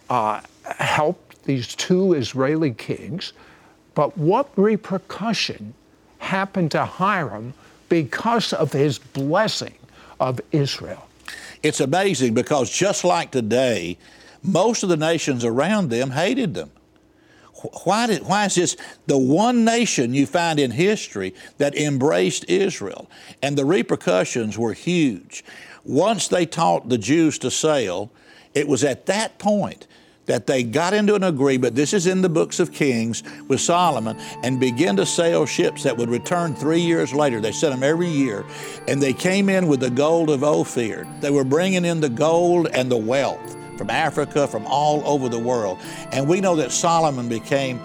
uh, 0.09 0.41
helped 0.77 1.26
these 1.47 1.75
two 1.75 2.13
Israeli 2.13 2.71
kings, 2.71 3.33
but 3.95 4.15
what 4.15 4.49
repercussion 4.55 5.73
happened 6.19 6.71
to 6.71 6.85
Hiram 6.85 7.55
because 7.89 8.53
of 8.53 8.71
his 8.71 8.99
blessing 8.99 9.73
of 10.19 10.39
Israel? 10.51 11.07
It's 11.63 11.79
amazing 11.79 12.35
because 12.35 12.69
just 12.69 13.03
like 13.03 13.31
today, 13.31 13.97
most 14.43 14.83
of 14.83 14.89
the 14.89 14.97
nations 14.97 15.43
around 15.43 15.89
them 15.89 16.11
hated 16.11 16.53
them. 16.53 16.71
Why, 17.83 18.05
did, 18.05 18.23
why 18.23 18.45
is 18.45 18.55
this 18.55 18.77
the 19.07 19.17
one 19.17 19.65
nation 19.65 20.13
you 20.13 20.27
find 20.27 20.59
in 20.59 20.69
history 20.69 21.33
that 21.57 21.75
embraced 21.75 22.45
Israel? 22.47 23.09
And 23.41 23.57
the 23.57 23.65
repercussions 23.65 24.59
were 24.59 24.73
huge. 24.73 25.43
Once 25.83 26.27
they 26.27 26.45
taught 26.45 26.89
the 26.89 26.99
Jews 26.99 27.39
to 27.39 27.49
sail, 27.49 28.11
it 28.53 28.67
was 28.67 28.83
at 28.83 29.07
that 29.07 29.39
point 29.39 29.87
that 30.27 30.45
they 30.45 30.63
got 30.63 30.93
into 30.93 31.15
an 31.15 31.23
agreement, 31.23 31.75
this 31.75 31.93
is 31.93 32.05
in 32.05 32.21
the 32.21 32.29
books 32.29 32.59
of 32.59 32.71
Kings, 32.71 33.23
with 33.47 33.59
Solomon, 33.59 34.17
and 34.43 34.59
began 34.59 34.95
to 34.97 35.05
sail 35.05 35.45
ships 35.45 35.83
that 35.83 35.97
would 35.97 36.09
return 36.09 36.53
three 36.53 36.81
years 36.81 37.13
later. 37.13 37.41
They 37.41 37.51
sent 37.51 37.73
them 37.73 37.83
every 37.83 38.09
year, 38.09 38.45
and 38.87 39.01
they 39.01 39.13
came 39.13 39.49
in 39.49 39.67
with 39.67 39.79
the 39.79 39.89
gold 39.89 40.29
of 40.29 40.43
Ophir. 40.43 41.07
They 41.21 41.31
were 41.31 41.43
bringing 41.43 41.85
in 41.85 41.99
the 41.99 42.09
gold 42.09 42.67
and 42.67 42.91
the 42.91 42.97
wealth 42.97 43.55
from 43.77 43.89
Africa, 43.89 44.47
from 44.47 44.65
all 44.67 45.01
over 45.07 45.29
the 45.29 45.39
world. 45.39 45.77
And 46.11 46.27
we 46.27 46.41
know 46.41 46.55
that 46.57 46.71
Solomon 46.71 47.29
became 47.29 47.79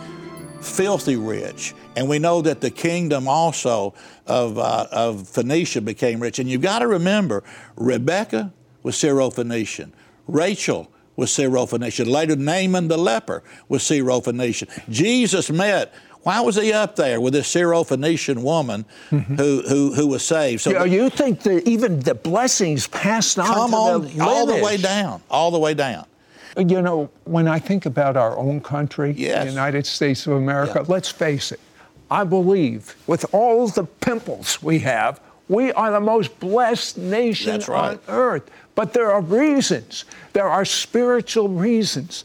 filthy 0.60 1.16
rich. 1.16 1.74
And 1.96 2.08
we 2.08 2.18
know 2.18 2.40
that 2.42 2.60
the 2.60 2.70
kingdom 2.70 3.28
also 3.28 3.94
of, 4.26 4.58
uh, 4.58 4.86
of 4.90 5.28
Phoenicia 5.28 5.82
became 5.82 6.20
rich. 6.20 6.38
And 6.38 6.48
you've 6.48 6.62
got 6.62 6.78
to 6.78 6.86
remember, 6.86 7.44
Rebecca 7.76 8.52
was 8.82 8.96
Syrophoenician. 8.96 9.92
Rachel 10.26 10.90
was 11.22 11.30
Syrophoenician. 11.30 12.06
Later, 12.06 12.34
Naaman 12.34 12.88
the 12.88 12.98
leper 12.98 13.44
was 13.68 13.82
Syrophoenician. 13.82 14.68
Jesus 14.90 15.50
met 15.50 15.94
why 16.22 16.40
was 16.40 16.54
he 16.54 16.72
up 16.72 16.94
there 16.94 17.20
with 17.20 17.32
this 17.32 17.52
Syrophoenician 17.52 18.42
woman 18.42 18.84
mm-hmm. 19.10 19.34
who, 19.34 19.62
who, 19.68 19.92
who 19.92 20.06
was 20.06 20.24
saved? 20.24 20.62
So 20.62 20.84
you, 20.84 21.02
you 21.02 21.10
think 21.10 21.40
that 21.42 21.66
even 21.66 21.98
the 21.98 22.14
blessings 22.14 22.86
passed 22.86 23.38
on 23.38 23.46
come 23.46 23.74
on 23.74 24.02
the 24.02 24.20
all 24.20 24.46
the 24.46 24.62
way 24.62 24.76
down, 24.76 25.20
all 25.30 25.50
the 25.50 25.58
way 25.58 25.74
down. 25.74 26.06
You 26.56 26.82
know, 26.82 27.10
when 27.24 27.48
I 27.48 27.58
think 27.58 27.86
about 27.86 28.16
our 28.16 28.38
own 28.38 28.60
country, 28.60 29.14
yes. 29.16 29.44
the 29.44 29.50
United 29.50 29.84
States 29.86 30.26
of 30.26 30.34
America, 30.34 30.80
yeah. 30.80 30.92
let's 30.94 31.08
face 31.08 31.50
it, 31.50 31.60
I 32.10 32.24
believe 32.24 32.94
with 33.06 33.24
all 33.34 33.66
the 33.66 33.84
pimples 33.84 34.62
we 34.62 34.78
have, 34.80 35.20
we 35.48 35.72
are 35.72 35.90
the 35.90 36.00
most 36.00 36.38
blessed 36.38 36.98
nation 36.98 37.60
right. 37.68 37.92
on 37.92 38.00
earth. 38.08 38.48
But 38.74 38.92
there 38.94 39.12
are 39.12 39.20
reasons, 39.20 40.04
there 40.32 40.48
are 40.48 40.64
spiritual 40.64 41.48
reasons 41.48 42.24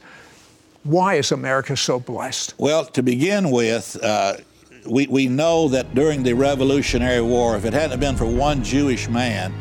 why 0.88 1.16
is 1.16 1.34
America 1.34 1.76
so 1.76 2.00
blessed? 2.00 2.54
Well, 2.58 2.86
to 2.86 3.04
begin 3.04 3.52
with, 3.52 3.98
uh, 4.02 4.38
we, 4.86 5.06
we 5.08 5.28
know 5.28 5.68
that 5.68 5.94
during 5.94 6.24
the 6.24 6.32
Revolutionary 6.34 7.22
War, 7.22 7.58
if 7.58 7.66
it 7.66 7.74
hadn't 7.74 8.00
been 8.00 8.16
for 8.16 8.26
one 8.26 8.64
Jewish 8.64 9.10
man 9.10 9.54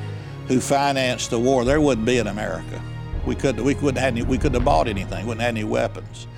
who 0.47 0.61
financed 0.61 1.31
the 1.31 1.40
war, 1.40 1.64
there 1.64 1.81
wouldn't 1.81 2.07
be 2.07 2.19
an 2.19 2.28
America. 2.28 2.81
We 3.26 3.35
couldn't, 3.35 3.64
we 3.64 3.75
couldn't, 3.75 3.97
have 3.97 4.12
any, 4.12 4.23
we 4.23 4.38
couldn't 4.38 4.55
have 4.55 4.64
bought 4.64 4.87
anything, 4.87 5.26
wouldn't 5.26 5.40
have 5.40 5.49
any 5.49 5.64
weapons. 5.64 6.28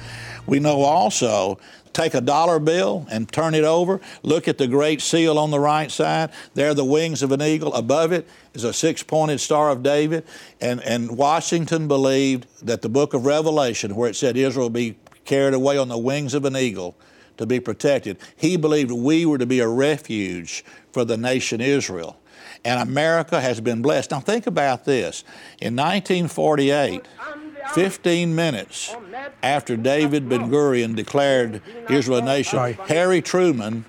We 0.46 0.58
know 0.58 0.80
also 0.80 1.58
take 1.92 2.14
a 2.14 2.20
dollar 2.20 2.58
bill 2.58 3.06
and 3.10 3.30
turn 3.30 3.54
it 3.54 3.64
over. 3.64 4.00
Look 4.22 4.48
at 4.48 4.58
the 4.58 4.66
great 4.66 5.00
seal 5.00 5.38
on 5.38 5.50
the 5.50 5.60
right 5.60 5.90
side. 5.90 6.30
There 6.54 6.70
are 6.70 6.74
the 6.74 6.84
wings 6.84 7.22
of 7.22 7.32
an 7.32 7.42
eagle. 7.42 7.74
Above 7.74 8.12
it 8.12 8.28
is 8.54 8.64
a 8.64 8.72
six 8.72 9.02
pointed 9.02 9.40
star 9.40 9.70
of 9.70 9.82
David. 9.82 10.24
And, 10.60 10.80
and 10.82 11.16
Washington 11.16 11.88
believed 11.88 12.46
that 12.66 12.82
the 12.82 12.88
book 12.88 13.14
of 13.14 13.26
Revelation, 13.26 13.94
where 13.96 14.10
it 14.10 14.16
said 14.16 14.36
Israel 14.36 14.66
will 14.66 14.70
be 14.70 14.96
carried 15.24 15.54
away 15.54 15.76
on 15.76 15.88
the 15.88 15.98
wings 15.98 16.34
of 16.34 16.44
an 16.44 16.56
eagle 16.56 16.96
to 17.36 17.46
be 17.46 17.60
protected, 17.60 18.18
he 18.36 18.56
believed 18.56 18.90
we 18.90 19.24
were 19.24 19.38
to 19.38 19.46
be 19.46 19.60
a 19.60 19.68
refuge 19.68 20.64
for 20.92 21.04
the 21.04 21.16
nation 21.16 21.60
Israel. 21.60 22.18
And 22.64 22.80
America 22.80 23.40
has 23.40 23.60
been 23.60 23.82
blessed. 23.82 24.10
Now, 24.10 24.20
think 24.20 24.46
about 24.46 24.84
this. 24.84 25.22
In 25.60 25.76
1948, 25.76 27.06
15 27.74 28.34
minutes 28.34 28.94
after 29.42 29.76
David 29.76 30.28
Ben 30.28 30.50
Gurion 30.50 30.94
declared 30.94 31.62
Israel 31.90 32.18
a 32.18 32.22
nation, 32.22 32.58
right. 32.58 32.76
Harry 32.80 33.22
Truman 33.22 33.84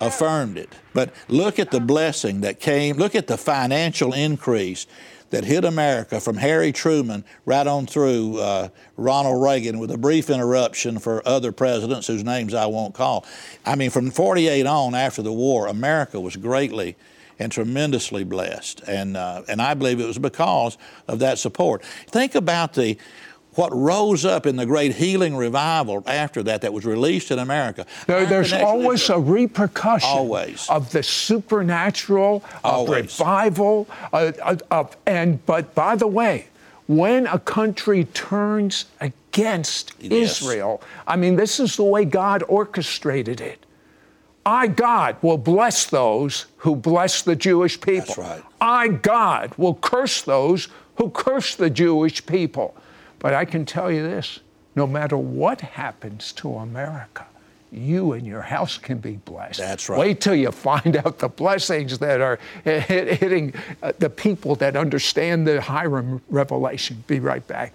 affirmed 0.00 0.56
it. 0.58 0.72
But 0.94 1.14
look 1.28 1.58
at 1.58 1.70
the 1.70 1.80
blessing 1.80 2.40
that 2.42 2.60
came, 2.60 2.96
look 2.96 3.14
at 3.14 3.26
the 3.26 3.36
financial 3.36 4.12
increase 4.12 4.86
that 5.30 5.44
hit 5.44 5.64
America 5.64 6.20
from 6.20 6.36
Harry 6.38 6.72
Truman 6.72 7.24
right 7.44 7.66
on 7.66 7.86
through 7.86 8.38
uh, 8.38 8.68
Ronald 8.96 9.42
Reagan 9.42 9.78
with 9.78 9.90
a 9.90 9.98
brief 9.98 10.30
interruption 10.30 10.98
for 10.98 11.26
other 11.26 11.52
presidents 11.52 12.06
whose 12.06 12.24
names 12.24 12.54
I 12.54 12.66
won't 12.66 12.94
call. 12.94 13.26
I 13.66 13.74
mean, 13.74 13.90
from 13.90 14.10
48 14.10 14.66
on 14.66 14.94
after 14.94 15.22
the 15.22 15.32
war, 15.32 15.66
America 15.66 16.18
was 16.18 16.36
greatly 16.36 16.96
and 17.38 17.52
tremendously 17.52 18.24
blessed. 18.24 18.82
And, 18.86 19.16
uh, 19.16 19.42
and 19.48 19.62
I 19.62 19.74
believe 19.74 20.00
it 20.00 20.06
was 20.06 20.18
because 20.18 20.78
of 21.06 21.18
that 21.20 21.38
support. 21.38 21.84
Think 21.84 22.34
about 22.34 22.74
the 22.74 22.98
what 23.58 23.74
rose 23.74 24.24
up 24.24 24.46
in 24.46 24.54
the 24.54 24.64
great 24.64 24.94
healing 24.94 25.36
revival 25.36 26.04
after 26.06 26.44
that 26.44 26.60
that 26.60 26.72
was 26.72 26.86
released 26.86 27.32
in 27.32 27.40
America. 27.40 27.84
There, 28.06 28.24
there's 28.24 28.52
always 28.52 29.10
a 29.10 29.18
repercussion 29.18 30.08
always. 30.08 30.68
of 30.70 30.92
the 30.92 31.02
supernatural, 31.02 32.44
of 32.62 32.88
revival, 32.88 33.88
uh, 34.12 34.30
uh, 34.40 34.56
of, 34.70 34.96
and 35.06 35.44
but 35.44 35.74
by 35.74 35.96
the 35.96 36.06
way, 36.06 36.46
when 36.86 37.26
a 37.26 37.38
country 37.40 38.04
turns 38.04 38.84
against 39.00 39.92
yes. 39.98 40.40
Israel, 40.40 40.80
I 41.06 41.16
mean, 41.16 41.34
this 41.34 41.58
is 41.58 41.76
the 41.76 41.82
way 41.82 42.04
God 42.04 42.44
orchestrated 42.46 43.40
it. 43.40 43.64
I, 44.48 44.66
God, 44.66 45.16
will 45.20 45.36
bless 45.36 45.84
those 45.84 46.46
who 46.56 46.74
bless 46.74 47.20
the 47.20 47.36
Jewish 47.36 47.78
people. 47.78 48.14
That's 48.14 48.18
right. 48.18 48.42
I, 48.62 48.88
God, 48.88 49.52
will 49.58 49.74
curse 49.74 50.22
those 50.22 50.68
who 50.96 51.10
curse 51.10 51.54
the 51.54 51.68
Jewish 51.68 52.24
people. 52.24 52.74
But 53.18 53.34
I 53.34 53.44
can 53.44 53.66
tell 53.66 53.92
you 53.92 54.02
this 54.02 54.40
no 54.74 54.86
matter 54.86 55.18
what 55.18 55.60
happens 55.60 56.32
to 56.32 56.54
America, 56.54 57.26
you 57.70 58.14
and 58.14 58.26
your 58.26 58.40
house 58.40 58.78
can 58.78 58.96
be 58.96 59.16
blessed. 59.16 59.58
That's 59.58 59.86
right. 59.90 59.98
Wait 59.98 60.22
till 60.22 60.34
you 60.34 60.50
find 60.50 60.96
out 60.96 61.18
the 61.18 61.28
blessings 61.28 61.98
that 61.98 62.22
are 62.22 62.38
hitting 62.64 63.52
uh, 63.82 63.92
the 63.98 64.08
people 64.08 64.54
that 64.56 64.76
understand 64.76 65.46
the 65.46 65.60
Hiram 65.60 66.22
revelation. 66.30 67.04
Be 67.06 67.20
right 67.20 67.46
back. 67.46 67.74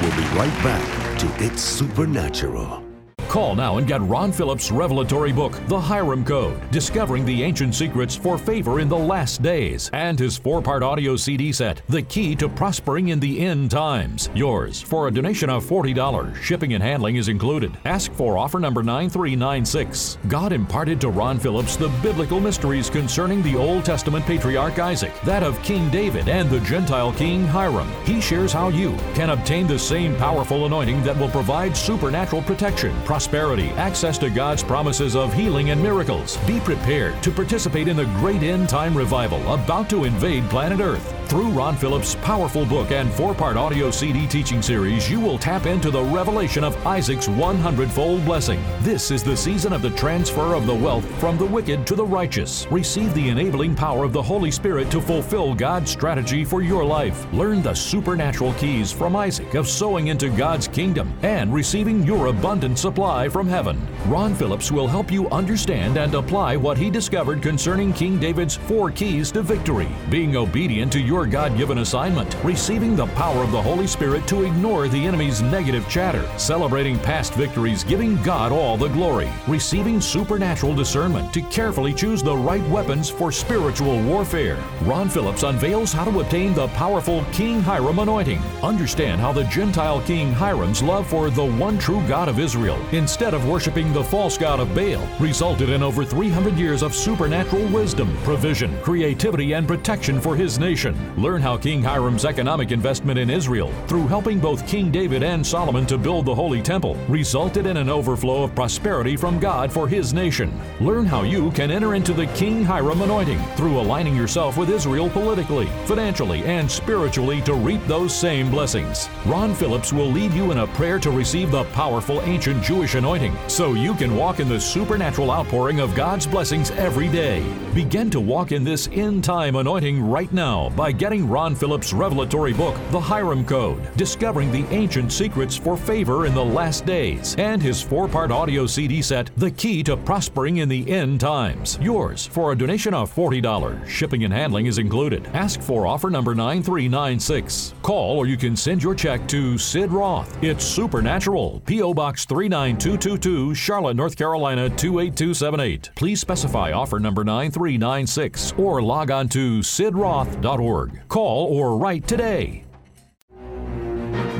We'll 0.00 0.16
be 0.16 0.34
right 0.34 0.64
back 0.64 0.99
to 1.20 1.44
It's 1.44 1.60
Supernatural. 1.62 2.89
Call 3.30 3.54
now 3.54 3.76
and 3.76 3.86
get 3.86 4.02
Ron 4.02 4.32
Phillips' 4.32 4.72
revelatory 4.72 5.30
book, 5.30 5.52
The 5.68 5.78
Hiram 5.78 6.24
Code 6.24 6.68
Discovering 6.72 7.24
the 7.24 7.44
Ancient 7.44 7.76
Secrets 7.76 8.16
for 8.16 8.36
Favor 8.36 8.80
in 8.80 8.88
the 8.88 8.98
Last 8.98 9.40
Days, 9.40 9.88
and 9.92 10.18
his 10.18 10.36
four 10.36 10.60
part 10.60 10.82
audio 10.82 11.14
CD 11.14 11.52
set, 11.52 11.80
The 11.88 12.02
Key 12.02 12.34
to 12.34 12.48
Prospering 12.48 13.10
in 13.10 13.20
the 13.20 13.38
End 13.38 13.70
Times. 13.70 14.30
Yours 14.34 14.82
for 14.82 15.06
a 15.06 15.12
donation 15.12 15.48
of 15.48 15.64
$40. 15.64 16.34
Shipping 16.42 16.74
and 16.74 16.82
handling 16.82 17.16
is 17.16 17.28
included. 17.28 17.78
Ask 17.84 18.12
for 18.14 18.36
offer 18.36 18.58
number 18.58 18.82
9396. 18.82 20.18
God 20.26 20.52
imparted 20.52 21.00
to 21.00 21.10
Ron 21.10 21.38
Phillips 21.38 21.76
the 21.76 21.88
biblical 22.02 22.40
mysteries 22.40 22.90
concerning 22.90 23.42
the 23.42 23.54
Old 23.54 23.84
Testament 23.84 24.24
patriarch 24.26 24.80
Isaac, 24.80 25.12
that 25.22 25.44
of 25.44 25.62
King 25.62 25.88
David, 25.90 26.28
and 26.28 26.50
the 26.50 26.58
Gentile 26.62 27.12
king 27.12 27.46
Hiram. 27.46 27.88
He 28.04 28.20
shares 28.20 28.52
how 28.52 28.70
you 28.70 28.96
can 29.14 29.30
obtain 29.30 29.68
the 29.68 29.78
same 29.78 30.16
powerful 30.16 30.66
anointing 30.66 31.04
that 31.04 31.16
will 31.16 31.30
provide 31.30 31.76
supernatural 31.76 32.42
protection, 32.42 32.92
prosperity, 33.20 33.68
access 33.72 34.16
to 34.16 34.30
God's 34.30 34.62
promises 34.62 35.14
of 35.14 35.34
healing 35.34 35.68
and 35.68 35.82
miracles. 35.82 36.38
Be 36.46 36.58
prepared 36.60 37.22
to 37.22 37.30
participate 37.30 37.86
in 37.86 37.94
the 37.94 38.06
great 38.16 38.42
end 38.42 38.66
time 38.66 38.96
revival 38.96 39.42
about 39.52 39.90
to 39.90 40.04
invade 40.04 40.48
planet 40.48 40.80
Earth. 40.80 41.19
Through 41.30 41.50
Ron 41.50 41.76
Phillips' 41.76 42.16
powerful 42.22 42.66
book 42.66 42.90
and 42.90 43.08
four 43.12 43.36
part 43.36 43.56
audio 43.56 43.92
CD 43.92 44.26
teaching 44.26 44.60
series, 44.60 45.08
you 45.08 45.20
will 45.20 45.38
tap 45.38 45.64
into 45.64 45.88
the 45.88 46.02
revelation 46.02 46.64
of 46.64 46.76
Isaac's 46.84 47.28
100 47.28 47.88
fold 47.88 48.24
blessing. 48.24 48.60
This 48.80 49.12
is 49.12 49.22
the 49.22 49.36
season 49.36 49.72
of 49.72 49.80
the 49.80 49.90
transfer 49.90 50.56
of 50.56 50.66
the 50.66 50.74
wealth 50.74 51.04
from 51.20 51.38
the 51.38 51.46
wicked 51.46 51.86
to 51.86 51.94
the 51.94 52.04
righteous. 52.04 52.66
Receive 52.68 53.14
the 53.14 53.28
enabling 53.28 53.76
power 53.76 54.02
of 54.02 54.12
the 54.12 54.20
Holy 54.20 54.50
Spirit 54.50 54.90
to 54.90 55.00
fulfill 55.00 55.54
God's 55.54 55.92
strategy 55.92 56.44
for 56.44 56.62
your 56.62 56.84
life. 56.84 57.32
Learn 57.32 57.62
the 57.62 57.74
supernatural 57.74 58.52
keys 58.54 58.90
from 58.90 59.14
Isaac 59.14 59.54
of 59.54 59.68
sowing 59.68 60.08
into 60.08 60.30
God's 60.30 60.66
kingdom 60.66 61.16
and 61.22 61.54
receiving 61.54 62.02
your 62.02 62.26
abundant 62.26 62.76
supply 62.76 63.28
from 63.28 63.46
heaven. 63.46 63.86
Ron 64.08 64.34
Phillips 64.34 64.72
will 64.72 64.88
help 64.88 65.12
you 65.12 65.28
understand 65.28 65.96
and 65.96 66.12
apply 66.12 66.56
what 66.56 66.76
he 66.76 66.90
discovered 66.90 67.40
concerning 67.40 67.92
King 67.92 68.18
David's 68.18 68.56
four 68.56 68.90
keys 68.90 69.30
to 69.30 69.42
victory 69.42 69.86
being 70.10 70.34
obedient 70.34 70.90
to 70.90 71.00
your 71.20 71.26
God 71.26 71.54
given 71.54 71.78
assignment, 71.78 72.34
receiving 72.42 72.96
the 72.96 73.06
power 73.08 73.44
of 73.44 73.52
the 73.52 73.60
Holy 73.60 73.86
Spirit 73.86 74.26
to 74.26 74.44
ignore 74.44 74.88
the 74.88 75.06
enemy's 75.06 75.42
negative 75.42 75.86
chatter, 75.86 76.26
celebrating 76.38 76.98
past 76.98 77.34
victories, 77.34 77.84
giving 77.84 78.16
God 78.22 78.52
all 78.52 78.78
the 78.78 78.88
glory, 78.88 79.30
receiving 79.46 80.00
supernatural 80.00 80.74
discernment 80.74 81.30
to 81.34 81.42
carefully 81.42 81.92
choose 81.92 82.22
the 82.22 82.34
right 82.34 82.66
weapons 82.70 83.10
for 83.10 83.30
spiritual 83.30 84.02
warfare. 84.04 84.56
Ron 84.84 85.10
Phillips 85.10 85.42
unveils 85.42 85.92
how 85.92 86.06
to 86.06 86.20
obtain 86.20 86.54
the 86.54 86.68
powerful 86.68 87.22
King 87.32 87.60
Hiram 87.60 87.98
anointing. 87.98 88.38
Understand 88.62 89.20
how 89.20 89.30
the 89.30 89.44
Gentile 89.44 90.00
King 90.00 90.32
Hiram's 90.32 90.82
love 90.82 91.06
for 91.06 91.28
the 91.28 91.44
one 91.44 91.78
true 91.78 92.02
God 92.08 92.30
of 92.30 92.38
Israel, 92.38 92.80
instead 92.92 93.34
of 93.34 93.46
worshiping 93.46 93.92
the 93.92 94.04
false 94.04 94.38
God 94.38 94.58
of 94.58 94.74
Baal, 94.74 95.06
resulted 95.18 95.68
in 95.68 95.82
over 95.82 96.02
300 96.02 96.54
years 96.54 96.82
of 96.82 96.94
supernatural 96.94 97.66
wisdom, 97.68 98.16
provision, 98.22 98.74
creativity, 98.80 99.52
and 99.52 99.68
protection 99.68 100.18
for 100.18 100.34
his 100.34 100.58
nation. 100.58 100.96
Learn 101.16 101.42
how 101.42 101.56
King 101.56 101.82
Hiram's 101.82 102.24
economic 102.24 102.70
investment 102.70 103.18
in 103.18 103.30
Israel, 103.30 103.72
through 103.86 104.06
helping 104.06 104.38
both 104.38 104.66
King 104.66 104.90
David 104.90 105.22
and 105.22 105.46
Solomon 105.46 105.86
to 105.86 105.98
build 105.98 106.24
the 106.24 106.34
Holy 106.34 106.62
Temple, 106.62 106.96
resulted 107.08 107.66
in 107.66 107.76
an 107.76 107.88
overflow 107.88 108.44
of 108.44 108.54
prosperity 108.54 109.16
from 109.16 109.38
God 109.38 109.72
for 109.72 109.88
his 109.88 110.14
nation. 110.14 110.52
Learn 110.80 111.06
how 111.06 111.22
you 111.22 111.50
can 111.52 111.70
enter 111.70 111.94
into 111.94 112.12
the 112.12 112.26
King 112.28 112.64
Hiram 112.64 113.02
anointing 113.02 113.40
through 113.56 113.80
aligning 113.80 114.14
yourself 114.14 114.56
with 114.56 114.70
Israel 114.70 115.10
politically, 115.10 115.66
financially, 115.86 116.44
and 116.44 116.70
spiritually 116.70 117.40
to 117.42 117.54
reap 117.54 117.84
those 117.86 118.14
same 118.14 118.50
blessings. 118.50 119.08
Ron 119.26 119.54
Phillips 119.54 119.92
will 119.92 120.10
lead 120.10 120.32
you 120.32 120.52
in 120.52 120.58
a 120.58 120.66
prayer 120.68 120.98
to 121.00 121.10
receive 121.10 121.50
the 121.50 121.64
powerful 121.64 122.20
ancient 122.22 122.62
Jewish 122.62 122.94
anointing 122.94 123.36
so 123.48 123.74
you 123.74 123.94
can 123.94 124.16
walk 124.16 124.40
in 124.40 124.48
the 124.48 124.60
supernatural 124.60 125.30
outpouring 125.30 125.80
of 125.80 125.94
God's 125.94 126.26
blessings 126.26 126.70
every 126.72 127.08
day. 127.08 127.44
Begin 127.74 128.10
to 128.10 128.20
walk 128.20 128.52
in 128.52 128.64
this 128.64 128.86
in 128.88 129.20
time 129.20 129.56
anointing 129.56 130.00
right 130.00 130.32
now 130.32 130.70
by 130.70 130.92
getting 131.00 131.26
Ron 131.26 131.54
Phillips' 131.54 131.94
revelatory 131.94 132.52
book, 132.52 132.76
The 132.90 133.00
Hiram 133.00 133.42
Code 133.46 133.80
Discovering 133.96 134.52
the 134.52 134.66
Ancient 134.66 135.10
Secrets 135.10 135.56
for 135.56 135.74
Favor 135.74 136.26
in 136.26 136.34
the 136.34 136.44
Last 136.44 136.84
Days, 136.84 137.34
and 137.38 137.62
his 137.62 137.80
four 137.80 138.06
part 138.06 138.30
audio 138.30 138.66
CD 138.66 139.00
set, 139.00 139.30
The 139.36 139.50
Key 139.50 139.82
to 139.84 139.96
Prospering 139.96 140.58
in 140.58 140.68
the 140.68 140.88
End 140.90 141.20
Times. 141.20 141.78
Yours 141.80 142.26
for 142.26 142.52
a 142.52 142.56
donation 142.56 142.92
of 142.92 143.14
$40. 143.14 143.86
Shipping 143.86 144.24
and 144.24 144.32
handling 144.32 144.66
is 144.66 144.78
included. 144.78 145.26
Ask 145.28 145.62
for 145.62 145.86
offer 145.86 146.10
number 146.10 146.34
9396. 146.34 147.74
Call 147.82 148.18
or 148.18 148.26
you 148.26 148.36
can 148.36 148.54
send 148.54 148.82
your 148.82 148.94
check 148.94 149.26
to 149.28 149.56
Sid 149.56 149.90
Roth. 149.90 150.36
It's 150.42 150.64
Supernatural, 150.64 151.62
P.O. 151.64 151.94
Box 151.94 152.26
39222, 152.26 153.54
Charlotte, 153.54 153.96
North 153.96 154.16
Carolina 154.16 154.68
28278. 154.68 155.92
Please 155.94 156.20
specify 156.20 156.72
offer 156.72 156.98
number 156.98 157.24
9396 157.24 158.52
or 158.58 158.82
log 158.82 159.10
on 159.10 159.28
to 159.30 159.60
sidroth.org. 159.60 160.79
Call 161.08 161.46
or 161.46 161.76
write 161.76 162.06
today. 162.06 162.64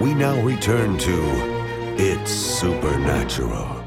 We 0.01 0.15
now 0.15 0.41
return 0.43 0.97
to 0.99 1.95
It's 1.97 2.31
Supernatural. 2.31 3.81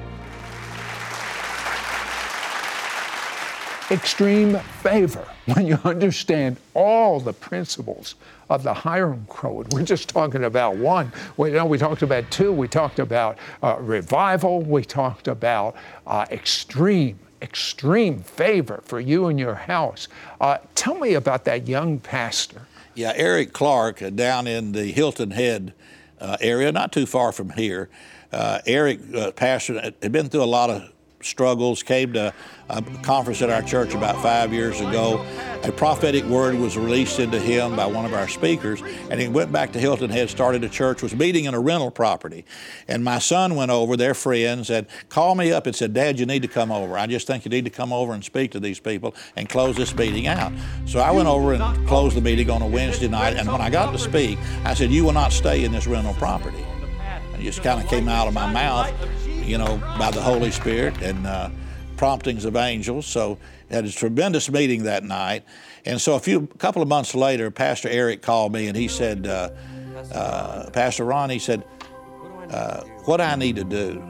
extreme 3.92 4.58
favor 4.82 5.28
when 5.46 5.68
you 5.68 5.78
understand 5.84 6.58
all 6.74 7.20
the 7.20 7.34
principles 7.34 8.16
of 8.50 8.64
the 8.64 8.74
Hiram 8.74 9.26
Code. 9.30 9.72
We're 9.74 9.84
just 9.84 10.10
talking 10.10 10.46
about 10.46 10.78
one. 10.78 11.12
We, 11.38 11.50
you 11.50 11.56
know, 11.56 11.66
we 11.66 11.78
talked 11.78 12.02
about 12.02 12.30
two. 12.32 12.52
We 12.52 12.68
talked 12.68 13.00
about 13.00 13.38
uh, 13.62 13.78
revival. 13.80 14.62
We 14.62 14.84
talked 14.84 15.28
about 15.28 15.76
uh, 16.08 16.26
extreme, 16.32 17.20
extreme 17.44 18.20
favor 18.20 18.82
for 18.86 19.00
you 19.00 19.28
and 19.28 19.38
your 19.38 19.56
house. 19.56 20.08
Uh, 20.40 20.58
tell 20.74 20.96
me 20.96 21.14
about 21.14 21.44
that 21.46 21.68
young 21.68 22.00
pastor. 22.00 22.62
Yeah, 22.96 23.12
Eric 23.16 23.54
Clark 23.54 24.02
uh, 24.02 24.10
down 24.10 24.48
in 24.48 24.72
the 24.72 24.86
Hilton 24.92 25.32
Head 25.32 25.74
uh, 26.22 26.38
area, 26.40 26.72
not 26.72 26.92
too 26.92 27.06
far 27.06 27.32
from 27.32 27.50
here. 27.52 27.90
Uh, 28.32 28.60
Eric, 28.66 29.36
pastor, 29.36 29.80
had 29.82 30.12
been 30.12 30.30
through 30.30 30.44
a 30.44 30.46
lot 30.46 30.70
of 30.70 30.93
struggles, 31.26 31.84
came 31.84 32.14
to 32.14 32.34
a 32.70 32.82
conference 33.02 33.42
at 33.42 33.50
our 33.50 33.62
church 33.62 33.94
about 33.94 34.22
five 34.22 34.54
years 34.54 34.80
ago. 34.80 35.26
A 35.64 35.72
prophetic 35.72 36.24
word 36.26 36.56
was 36.56 36.78
released 36.78 37.20
into 37.20 37.40
him 37.40 37.76
by 37.76 37.86
one 37.86 38.06
of 38.06 38.14
our 38.14 38.28
speakers, 38.28 38.82
and 39.10 39.20
he 39.20 39.28
went 39.28 39.52
back 39.52 39.72
to 39.74 39.80
Hilton 39.80 40.10
Head, 40.10 40.30
started 40.30 40.64
a 40.64 40.70
church, 40.70 41.02
was 41.02 41.16
meeting 41.16 41.46
in 41.46 41.54
a 41.54 41.60
rental 41.60 41.92
property. 41.92 42.46
And 42.88 43.04
my 43.04 43.20
son 43.20 43.56
went 43.56 43.72
over, 43.72 43.96
their 43.96 44.14
friends, 44.14 44.70
and 44.70 44.88
called 45.10 45.38
me 45.38 45.52
up 45.52 45.68
and 45.68 45.76
said, 45.76 45.94
Dad, 45.94 46.20
you 46.20 46.26
need 46.26 46.42
to 46.42 46.48
come 46.48 46.72
over. 46.72 46.98
I 46.98 47.08
just 47.08 47.28
think 47.28 47.46
you 47.46 47.50
need 47.50 47.66
to 47.66 47.72
come 47.72 47.94
over 47.94 48.14
and 48.14 48.24
speak 48.24 48.52
to 48.52 48.60
these 48.60 48.80
people 48.80 49.16
and 49.36 49.48
close 49.48 49.76
this 49.76 49.96
meeting 49.96 50.28
out. 50.28 50.52
So 50.86 51.00
I 51.00 51.12
went 51.12 51.28
over 51.28 51.54
and 51.54 51.88
closed 51.88 52.16
the 52.16 52.22
meeting 52.22 52.50
on 52.50 52.62
a 52.62 52.68
Wednesday 52.68 53.08
night, 53.08 53.36
and 53.36 53.52
when 53.52 53.62
I 53.62 53.70
got 53.70 53.92
to 53.92 54.00
speak, 54.00 54.38
I 54.64 54.74
said, 54.74 54.92
You 54.92 55.04
will 55.04 55.14
not 55.14 55.32
stay 55.32 55.64
in 55.64 55.72
this 55.72 55.88
rental 55.88 56.14
property. 56.16 56.66
And 57.34 57.42
it 57.42 57.46
just 57.46 57.64
kind 57.64 57.82
of 57.82 57.90
came 57.90 58.08
out 58.08 58.28
of 58.28 58.34
my 58.34 58.52
mouth 58.52 58.94
you 59.46 59.58
know, 59.58 59.78
by 59.98 60.12
the 60.12 60.22
Holy 60.22 60.52
Spirit 60.52 61.02
and 61.02 61.26
uh, 61.28 61.50
promptings 61.98 62.46
of 62.46 62.56
angels. 62.56 63.06
So 63.06 63.38
had 63.70 63.86
a 63.86 63.92
tremendous 63.92 64.50
meeting 64.50 64.84
that 64.84 65.04
night. 65.04 65.44
And 65.86 66.00
so 66.00 66.16
a 66.16 66.20
few, 66.20 66.48
a 66.54 66.58
couple 66.58 66.82
of 66.82 66.88
months 66.88 67.16
later, 67.16 67.52
Pastor 67.52 67.90
Eric 67.90 68.22
called 68.22 68.54
me 68.54 68.68
and 68.68 68.78
he 68.78 68.88
said, 68.88 69.28
uh, 69.28 69.50
uh, 70.14 70.70
Pastor 70.72 71.06
Ron, 71.06 71.30
he 71.30 71.40
said, 71.40 71.64
uh, 72.50 72.82
what 73.06 73.20
I 73.20 73.36
need 73.36 73.56
to 73.58 73.64
do. 73.64 74.02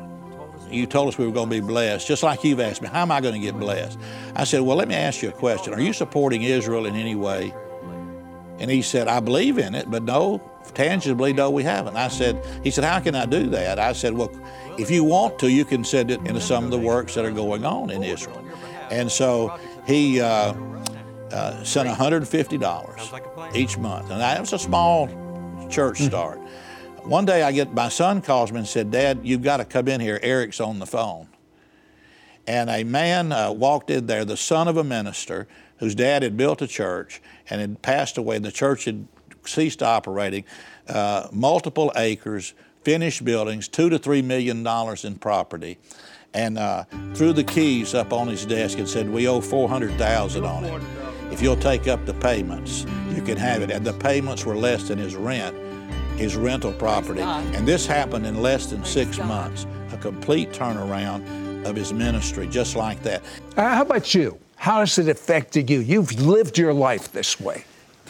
You 0.69 0.87
told 0.87 1.07
us 1.07 1.17
we 1.17 1.25
were 1.25 1.31
going 1.31 1.49
to 1.49 1.55
be 1.55 1.65
blessed, 1.65 2.07
just 2.07 2.23
like 2.23 2.43
you've 2.43 2.59
asked 2.59 2.81
me. 2.81 2.87
How 2.87 3.03
am 3.03 3.11
I 3.11 3.21
going 3.21 3.35
to 3.35 3.39
get 3.39 3.57
blessed? 3.59 3.99
I 4.35 4.43
said, 4.43 4.61
Well, 4.61 4.75
let 4.75 4.87
me 4.87 4.95
ask 4.95 5.21
you 5.21 5.29
a 5.29 5.31
question. 5.31 5.71
Are 5.71 5.79
you 5.79 5.93
supporting 5.93 6.41
Israel 6.41 6.87
in 6.87 6.95
any 6.95 7.13
way? 7.13 7.53
And 8.57 8.71
he 8.71 8.81
said, 8.81 9.07
I 9.07 9.19
believe 9.19 9.59
in 9.59 9.75
it, 9.75 9.91
but 9.91 10.01
no, 10.01 10.41
tangibly, 10.71 11.33
no, 11.33 11.49
we 11.49 11.63
haven't. 11.63 11.95
I 11.95 12.07
said, 12.07 12.43
He 12.63 12.71
said, 12.71 12.83
How 12.83 12.99
can 12.99 13.15
I 13.15 13.25
do 13.25 13.49
that? 13.49 13.79
I 13.79 13.93
said, 13.93 14.13
Well, 14.13 14.31
if 14.77 14.89
you 14.89 15.03
want 15.03 15.39
to, 15.39 15.51
you 15.51 15.65
can 15.65 15.83
send 15.83 16.11
it 16.11 16.19
into 16.21 16.41
some 16.41 16.65
of 16.65 16.71
the 16.71 16.79
works 16.79 17.15
that 17.15 17.25
are 17.25 17.31
going 17.31 17.65
on 17.65 17.89
in 17.89 18.03
Israel. 18.03 18.43
And 18.89 19.11
so 19.11 19.57
he 19.85 20.21
uh, 20.21 20.53
uh, 21.31 21.63
sent 21.63 21.89
$150 21.89 23.55
each 23.55 23.77
month. 23.77 24.11
And 24.11 24.21
that 24.21 24.39
was 24.39 24.53
a 24.53 24.59
small 24.59 25.07
church 25.69 25.99
hmm. 25.99 26.05
start. 26.05 26.39
One 27.03 27.25
day 27.25 27.43
I 27.43 27.51
get, 27.51 27.73
my 27.73 27.89
son 27.89 28.21
calls 28.21 28.51
me 28.51 28.59
and 28.59 28.67
said, 28.67 28.91
Dad, 28.91 29.21
you've 29.23 29.41
got 29.41 29.57
to 29.57 29.65
come 29.65 29.87
in 29.87 29.99
here. 29.99 30.19
Eric's 30.21 30.61
on 30.61 30.79
the 30.79 30.85
phone. 30.85 31.27
And 32.47 32.69
a 32.69 32.83
man 32.83 33.31
uh, 33.31 33.51
walked 33.51 33.89
in 33.89 34.05
there, 34.05 34.25
the 34.25 34.37
son 34.37 34.67
of 34.67 34.77
a 34.77 34.83
minister, 34.83 35.47
whose 35.77 35.95
dad 35.95 36.23
had 36.23 36.37
built 36.37 36.61
a 36.61 36.67
church 36.67 37.21
and 37.49 37.59
had 37.59 37.81
passed 37.81 38.17
away. 38.17 38.39
The 38.39 38.51
church 38.51 38.85
had 38.85 39.05
ceased 39.47 39.83
operating, 39.83 40.43
uh, 40.87 41.27
multiple 41.31 41.91
acres, 41.95 42.53
finished 42.83 43.23
buildings, 43.23 43.67
two 43.67 43.89
to 43.89 43.97
three 43.97 44.21
million 44.21 44.63
dollars 44.63 45.05
in 45.05 45.15
property, 45.15 45.77
and 46.33 46.57
uh, 46.57 46.83
threw 47.13 47.33
the 47.33 47.43
keys 47.43 47.93
up 47.93 48.11
on 48.11 48.27
his 48.27 48.45
desk 48.45 48.77
and 48.77 48.87
said, 48.87 49.09
"We 49.09 49.27
owe 49.27 49.41
four 49.41 49.69
hundred 49.69 49.97
thousand 49.97 50.45
on 50.45 50.65
it. 50.65 50.83
If 51.31 51.41
you'll 51.41 51.55
take 51.55 51.87
up 51.87 52.05
the 52.05 52.13
payments, 52.13 52.85
you 53.09 53.21
can 53.21 53.37
have 53.37 53.61
it." 53.61 53.71
And 53.71 53.85
the 53.85 53.93
payments 53.93 54.45
were 54.45 54.55
less 54.55 54.87
than 54.87 54.97
his 54.97 55.15
rent, 55.15 55.55
his 56.17 56.35
rental 56.35 56.73
property, 56.73 57.21
and 57.21 57.67
this 57.67 57.85
happened 57.85 58.25
in 58.25 58.41
less 58.41 58.67
than 58.67 58.83
six 58.83 59.17
months. 59.19 59.65
A 59.91 59.97
complete 59.97 60.51
turnaround 60.51 61.65
of 61.65 61.75
his 61.75 61.93
ministry, 61.93 62.47
just 62.47 62.75
like 62.75 63.01
that. 63.03 63.21
Uh, 63.55 63.75
how 63.75 63.83
about 63.83 64.13
you? 64.13 64.37
How 64.55 64.79
has 64.79 64.97
it 64.97 65.07
affected 65.07 65.69
you? 65.69 65.79
You've 65.79 66.19
lived 66.21 66.57
your 66.57 66.73
life 66.73 67.11
this 67.11 67.39
way. 67.39 67.63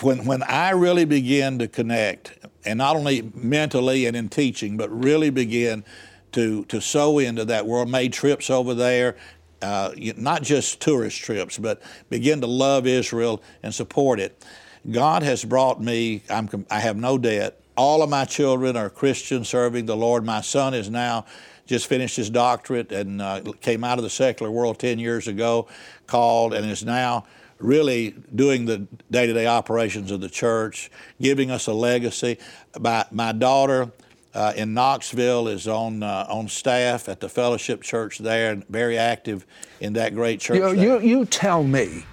When, 0.04 0.26
when 0.26 0.44
I 0.44 0.72
really 0.72 1.06
began 1.06 1.60
to 1.60 1.68
connect 1.68 2.38
and 2.66 2.78
not 2.78 2.96
only 2.96 3.32
mentally 3.34 4.06
and 4.06 4.18
in 4.18 4.28
teaching, 4.28 4.76
but 4.76 4.90
really 4.90 5.30
begin 5.30 5.86
to, 6.34 6.66
to 6.66 6.82
sow 6.82 7.20
into 7.20 7.46
that 7.46 7.66
world, 7.66 7.90
made 7.90 8.12
trips 8.12 8.50
over 8.50 8.74
there, 8.74 9.16
uh, 9.62 9.92
not 10.18 10.44
just 10.44 10.82
tourist 10.82 11.22
trips, 11.22 11.58
but 11.58 11.82
begin 12.10 12.42
to 12.42 12.48
love 12.48 12.86
Israel 12.86 13.42
and 13.62 13.74
support 13.74 14.20
it. 14.20 14.44
God 14.92 15.24
has 15.24 15.46
brought 15.46 15.82
me, 15.82 16.24
I'm, 16.30 16.66
I 16.70 16.80
have 16.80 16.98
no 16.98 17.18
debt. 17.18 17.62
All 17.78 18.04
of 18.04 18.10
my 18.10 18.26
children 18.26 18.76
are 18.76 18.90
Christians 18.90 19.48
serving 19.48 19.86
the 19.86 19.96
Lord. 19.96 20.26
My 20.26 20.42
son 20.42 20.74
is 20.74 20.90
now 20.90 21.26
just 21.66 21.88
finished 21.88 22.18
his 22.18 22.30
doctorate 22.30 22.92
and 22.92 23.22
uh, 23.22 23.42
came 23.62 23.86
out 23.86 23.98
of 23.98 24.04
the 24.04 24.10
secular 24.10 24.52
world 24.52 24.80
10 24.80 25.00
years 25.00 25.30
ago, 25.30 25.68
called 26.08 26.54
and 26.54 26.70
is 26.70 26.84
now 26.84 27.26
really 27.60 28.16
doing 28.34 28.66
the 28.66 28.88
day 29.10 29.28
to 29.28 29.34
day 29.34 29.48
operations 29.48 30.12
of 30.12 30.22
the 30.22 30.30
church, 30.30 30.92
giving 31.22 31.52
us 31.52 31.68
a 31.68 31.74
legacy. 31.74 32.38
My, 32.80 33.06
my 33.12 33.32
daughter 33.32 33.92
uh, 34.34 34.54
in 34.56 34.74
Knoxville 34.74 35.48
is 35.48 35.68
on, 35.68 36.04
uh, 36.04 36.26
on 36.30 36.48
staff 36.48 37.08
at 37.08 37.20
the 37.20 37.30
Fellowship 37.30 37.82
Church 37.82 38.18
there 38.18 38.52
and 38.52 38.68
very 38.68 38.98
active 38.98 39.46
in 39.80 39.94
that 39.94 40.16
great 40.16 40.40
church. 40.40 40.58
You, 40.58 40.74
you, 40.74 41.00
you 41.00 41.26
tell 41.26 41.64
me 41.64 42.06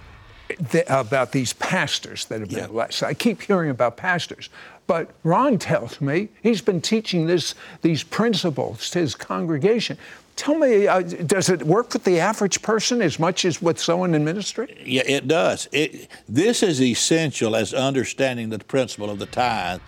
about 0.88 1.33
these 1.33 1.53
pastors 1.55 2.26
that 2.26 2.40
have 2.40 2.48
been 2.50 2.59
yeah. 2.59 2.66
blessed. 2.66 3.05
I 3.05 3.14
keep 3.14 3.42
hearing 3.42 3.70
about 3.70 3.96
pastors, 3.96 4.50
but 4.87 5.11
Ron 5.22 5.59
tells 5.59 6.00
me 6.00 6.29
he's 6.42 6.61
been 6.61 6.81
teaching 6.81 7.26
this, 7.26 7.55
these 7.83 8.03
principles 8.03 8.90
to 8.90 8.98
his 8.98 9.14
congregation. 9.14 9.96
Tell 10.37 10.57
me, 10.57 10.87
uh, 10.87 11.03
does 11.03 11.51
it 11.51 11.62
work 11.64 11.93
with 11.93 12.05
the 12.05 12.19
average 12.19 12.62
person 12.62 13.03
as 13.03 13.19
much 13.19 13.45
as 13.45 13.61
with 13.61 13.79
someone 13.79 14.14
in 14.14 14.25
ministry? 14.25 14.75
Yeah, 14.85 15.03
it 15.07 15.29
does. 15.29 15.69
It, 15.71 16.09
this 16.29 16.62
is 16.62 16.81
essential 16.81 17.55
as 17.55 17.75
understanding 17.75 18.49
the 18.49 18.59
principle 18.59 19.11
of 19.11 19.19
the 19.19 19.27
tithe 19.27 19.81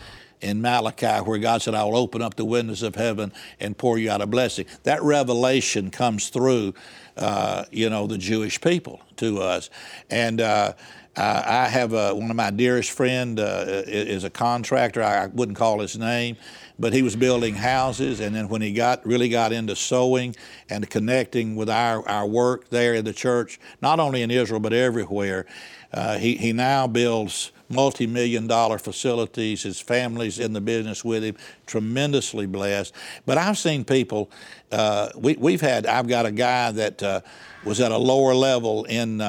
in 0.42 0.60
Malachi, 0.60 1.24
where 1.24 1.38
God 1.38 1.62
said, 1.62 1.74
I 1.74 1.84
will 1.84 1.96
open 1.96 2.20
up 2.20 2.34
the 2.34 2.44
windows 2.44 2.82
of 2.82 2.96
heaven 2.96 3.32
and 3.60 3.78
pour 3.78 3.96
you 3.96 4.10
out 4.10 4.20
a 4.20 4.26
blessing. 4.26 4.66
That 4.82 5.02
revelation 5.02 5.90
comes 5.90 6.28
through, 6.28 6.74
uh, 7.16 7.64
you 7.70 7.88
know, 7.88 8.06
the 8.06 8.18
Jewish 8.18 8.60
people 8.60 9.00
to 9.16 9.40
us. 9.40 9.70
And 10.10 10.40
uh, 10.40 10.74
I 11.14 11.68
have 11.68 11.92
a, 11.92 12.14
one 12.14 12.30
of 12.30 12.36
my 12.36 12.50
dearest 12.50 12.90
friend 12.90 13.38
uh, 13.38 13.82
is 13.86 14.24
a 14.24 14.30
contractor. 14.30 15.02
I 15.02 15.26
wouldn't 15.26 15.58
call 15.58 15.80
his 15.80 15.98
name, 15.98 16.36
but 16.78 16.94
he 16.94 17.02
was 17.02 17.16
building 17.16 17.54
houses. 17.54 18.20
And 18.20 18.34
then 18.34 18.48
when 18.48 18.62
he 18.62 18.72
got 18.72 19.04
really 19.04 19.28
got 19.28 19.52
into 19.52 19.76
sowing 19.76 20.34
and 20.70 20.88
connecting 20.88 21.54
with 21.54 21.68
our, 21.68 22.08
our 22.08 22.26
work 22.26 22.70
there 22.70 22.94
in 22.94 23.04
the 23.04 23.12
church, 23.12 23.60
not 23.82 24.00
only 24.00 24.22
in 24.22 24.30
Israel 24.30 24.60
but 24.60 24.72
everywhere, 24.72 25.44
uh, 25.92 26.16
he, 26.16 26.36
he 26.36 26.54
now 26.54 26.86
builds 26.86 27.52
multi-million 27.68 28.46
dollar 28.46 28.78
facilities. 28.78 29.62
His 29.64 29.80
family's 29.80 30.38
in 30.38 30.54
the 30.54 30.62
business 30.62 31.04
with 31.04 31.22
him, 31.22 31.36
tremendously 31.66 32.46
blessed. 32.46 32.94
But 33.26 33.36
I've 33.36 33.58
seen 33.58 33.84
people. 33.84 34.30
Uh, 34.70 35.10
we, 35.14 35.36
we've 35.36 35.60
had. 35.60 35.86
I've 35.86 36.08
got 36.08 36.24
a 36.24 36.32
guy 36.32 36.70
that 36.72 37.02
uh, 37.02 37.20
was 37.64 37.80
at 37.80 37.92
a 37.92 37.98
lower 37.98 38.34
level 38.34 38.84
in 38.84 39.20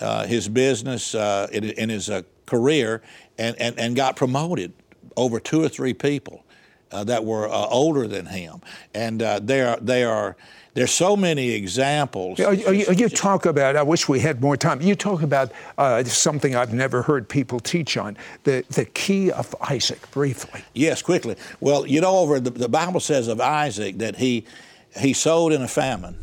uh, 0.00 0.04
uh 0.04 0.26
his 0.26 0.48
business 0.48 1.14
uh, 1.14 1.48
in, 1.52 1.64
in, 1.64 1.88
his 1.88 2.10
uh, 2.10 2.22
career, 2.46 3.02
and, 3.38 3.56
and 3.60 3.78
and 3.78 3.96
got 3.96 4.16
promoted 4.16 4.72
over 5.16 5.40
two 5.40 5.62
or 5.62 5.68
three 5.68 5.94
people 5.94 6.44
that 6.90 7.24
were 7.24 7.46
older 7.48 8.08
than 8.08 8.24
him, 8.26 8.62
and 8.94 9.20
they 9.20 9.60
are 9.60 9.78
they 9.80 10.04
are 10.04 10.36
there's 10.78 10.92
so 10.92 11.16
many 11.16 11.50
examples. 11.50 12.38
You, 12.38 12.52
you, 12.52 12.84
you, 12.92 13.08
talk 13.08 13.46
about, 13.46 13.74
I 13.74 13.82
wish 13.82 14.08
we 14.08 14.20
had 14.20 14.40
more 14.40 14.56
time. 14.56 14.80
You 14.80 14.94
talk 14.94 15.22
about 15.22 15.50
uh, 15.76 16.04
something 16.04 16.54
I've 16.54 16.72
never 16.72 17.02
heard 17.02 17.28
people 17.28 17.58
teach 17.58 17.96
on 17.96 18.16
the, 18.44 18.64
the 18.70 18.84
key 18.84 19.32
of 19.32 19.56
Isaac, 19.60 20.08
briefly. 20.12 20.62
Yes, 20.74 21.02
quickly. 21.02 21.34
Well, 21.58 21.84
you 21.84 22.00
know, 22.00 22.18
over 22.18 22.38
the, 22.38 22.50
the 22.50 22.68
Bible 22.68 23.00
says 23.00 23.26
of 23.26 23.40
Isaac 23.40 23.98
that 23.98 24.14
he, 24.14 24.44
he 24.96 25.14
sowed 25.14 25.52
in 25.52 25.62
a 25.62 25.68
famine 25.68 26.16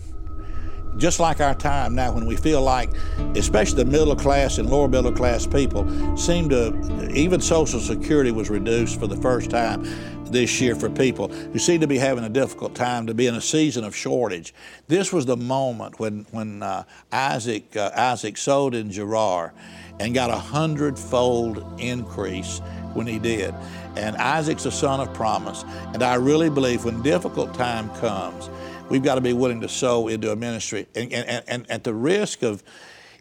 just 0.97 1.19
like 1.19 1.41
our 1.41 1.53
time 1.53 1.95
now 1.95 2.11
when 2.11 2.25
we 2.25 2.35
feel 2.35 2.61
like 2.61 2.89
especially 3.35 3.83
the 3.83 3.89
middle 3.89 4.15
class 4.15 4.57
and 4.57 4.69
lower 4.69 4.87
middle 4.87 5.11
class 5.11 5.45
people 5.45 5.85
seem 6.17 6.49
to 6.49 7.09
even 7.13 7.39
social 7.39 7.79
security 7.79 8.31
was 8.31 8.49
reduced 8.49 8.99
for 8.99 9.07
the 9.07 9.17
first 9.17 9.49
time 9.49 9.83
this 10.31 10.59
year 10.59 10.75
for 10.75 10.89
people 10.89 11.27
who 11.27 11.59
seem 11.59 11.81
to 11.81 11.87
be 11.87 11.97
having 11.97 12.23
a 12.23 12.29
difficult 12.29 12.75
time 12.75 13.07
to 13.07 13.13
be 13.13 13.27
in 13.27 13.35
a 13.35 13.41
season 13.41 13.83
of 13.83 13.95
shortage. 13.95 14.53
This 14.87 15.13
was 15.13 15.25
the 15.25 15.37
moment 15.37 15.99
when, 15.99 16.25
when 16.31 16.63
uh, 16.63 16.83
Isaac, 17.11 17.75
uh, 17.75 17.91
Isaac 17.95 18.37
sowed 18.37 18.73
in 18.73 18.91
Gerar 18.91 19.53
and 19.99 20.13
got 20.13 20.29
a 20.29 20.35
hundredfold 20.35 21.79
increase 21.79 22.59
when 22.93 23.07
he 23.07 23.19
did. 23.19 23.53
And 23.95 24.15
Isaac's 24.17 24.65
a 24.65 24.71
son 24.71 24.99
of 24.99 25.13
promise. 25.13 25.63
And 25.93 26.03
I 26.03 26.15
really 26.15 26.49
believe 26.49 26.83
when 26.83 27.01
difficult 27.01 27.53
time 27.53 27.89
comes, 27.95 28.49
we've 28.89 29.03
got 29.03 29.15
to 29.15 29.21
be 29.21 29.33
willing 29.33 29.61
to 29.61 29.69
sow 29.69 30.07
into 30.07 30.31
a 30.31 30.35
ministry. 30.35 30.87
And, 30.95 31.11
and, 31.11 31.43
and 31.47 31.71
at 31.71 31.83
the 31.83 31.93
risk 31.93 32.43
of, 32.43 32.63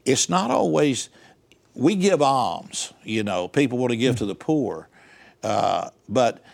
it's 0.05 0.29
not 0.29 0.50
always, 0.50 1.09
we 1.74 1.94
give 1.96 2.20
alms, 2.20 2.92
you 3.03 3.22
know, 3.22 3.48
people 3.48 3.79
want 3.79 3.90
to 3.90 3.96
give 3.96 4.16
to 4.16 4.27
the 4.27 4.35
poor. 4.35 4.88
Uh, 5.42 5.90
but 6.09 6.44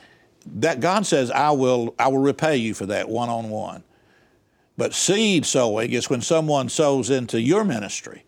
that 0.46 0.80
God 0.80 1.06
says, 1.06 1.30
I 1.30 1.50
will, 1.50 1.94
I 1.98 2.08
will 2.08 2.18
repay 2.18 2.56
you 2.56 2.74
for 2.74 2.86
that 2.86 3.08
one 3.08 3.28
on 3.28 3.50
one. 3.50 3.82
But 4.76 4.94
seed 4.94 5.44
sowing 5.44 5.92
is 5.92 6.08
when 6.08 6.22
someone 6.22 6.68
sows 6.68 7.10
into 7.10 7.40
your 7.40 7.64
ministry, 7.64 8.24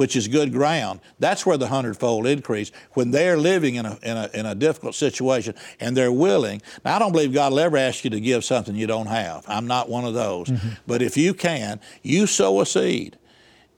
which 0.00 0.16
is 0.16 0.28
good 0.28 0.50
ground. 0.50 0.98
That's 1.18 1.44
where 1.44 1.58
the 1.58 1.68
hundredfold 1.68 2.26
increase, 2.26 2.72
when 2.94 3.10
they're 3.10 3.36
living 3.36 3.74
in 3.74 3.84
a, 3.84 3.98
in 4.02 4.16
a, 4.16 4.30
in 4.32 4.46
a 4.46 4.54
difficult 4.54 4.94
situation 4.94 5.54
and 5.78 5.94
they're 5.94 6.10
willing. 6.10 6.62
Now, 6.86 6.96
I 6.96 6.98
don't 6.98 7.12
believe 7.12 7.34
God 7.34 7.52
will 7.52 7.60
ever 7.60 7.76
ask 7.76 8.02
you 8.02 8.08
to 8.08 8.18
give 8.18 8.42
something 8.42 8.74
you 8.74 8.86
don't 8.86 9.08
have. 9.08 9.44
I'm 9.46 9.66
not 9.66 9.90
one 9.90 10.06
of 10.06 10.14
those. 10.14 10.48
Mm-hmm. 10.48 10.68
But 10.86 11.02
if 11.02 11.18
you 11.18 11.34
can, 11.34 11.80
you 12.02 12.26
sow 12.26 12.62
a 12.62 12.64
seed 12.64 13.18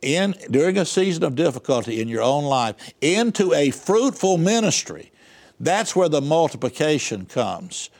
in 0.00 0.36
during 0.48 0.78
a 0.78 0.84
season 0.84 1.24
of 1.24 1.34
difficulty 1.34 2.00
in 2.00 2.06
your 2.06 2.22
own 2.22 2.44
life 2.44 2.76
into 3.00 3.52
a 3.52 3.72
fruitful 3.72 4.38
ministry 4.38 5.10
that's 5.58 5.94
where 5.94 6.08
the 6.08 6.20
multiplication 6.20 7.26
comes 7.26 7.90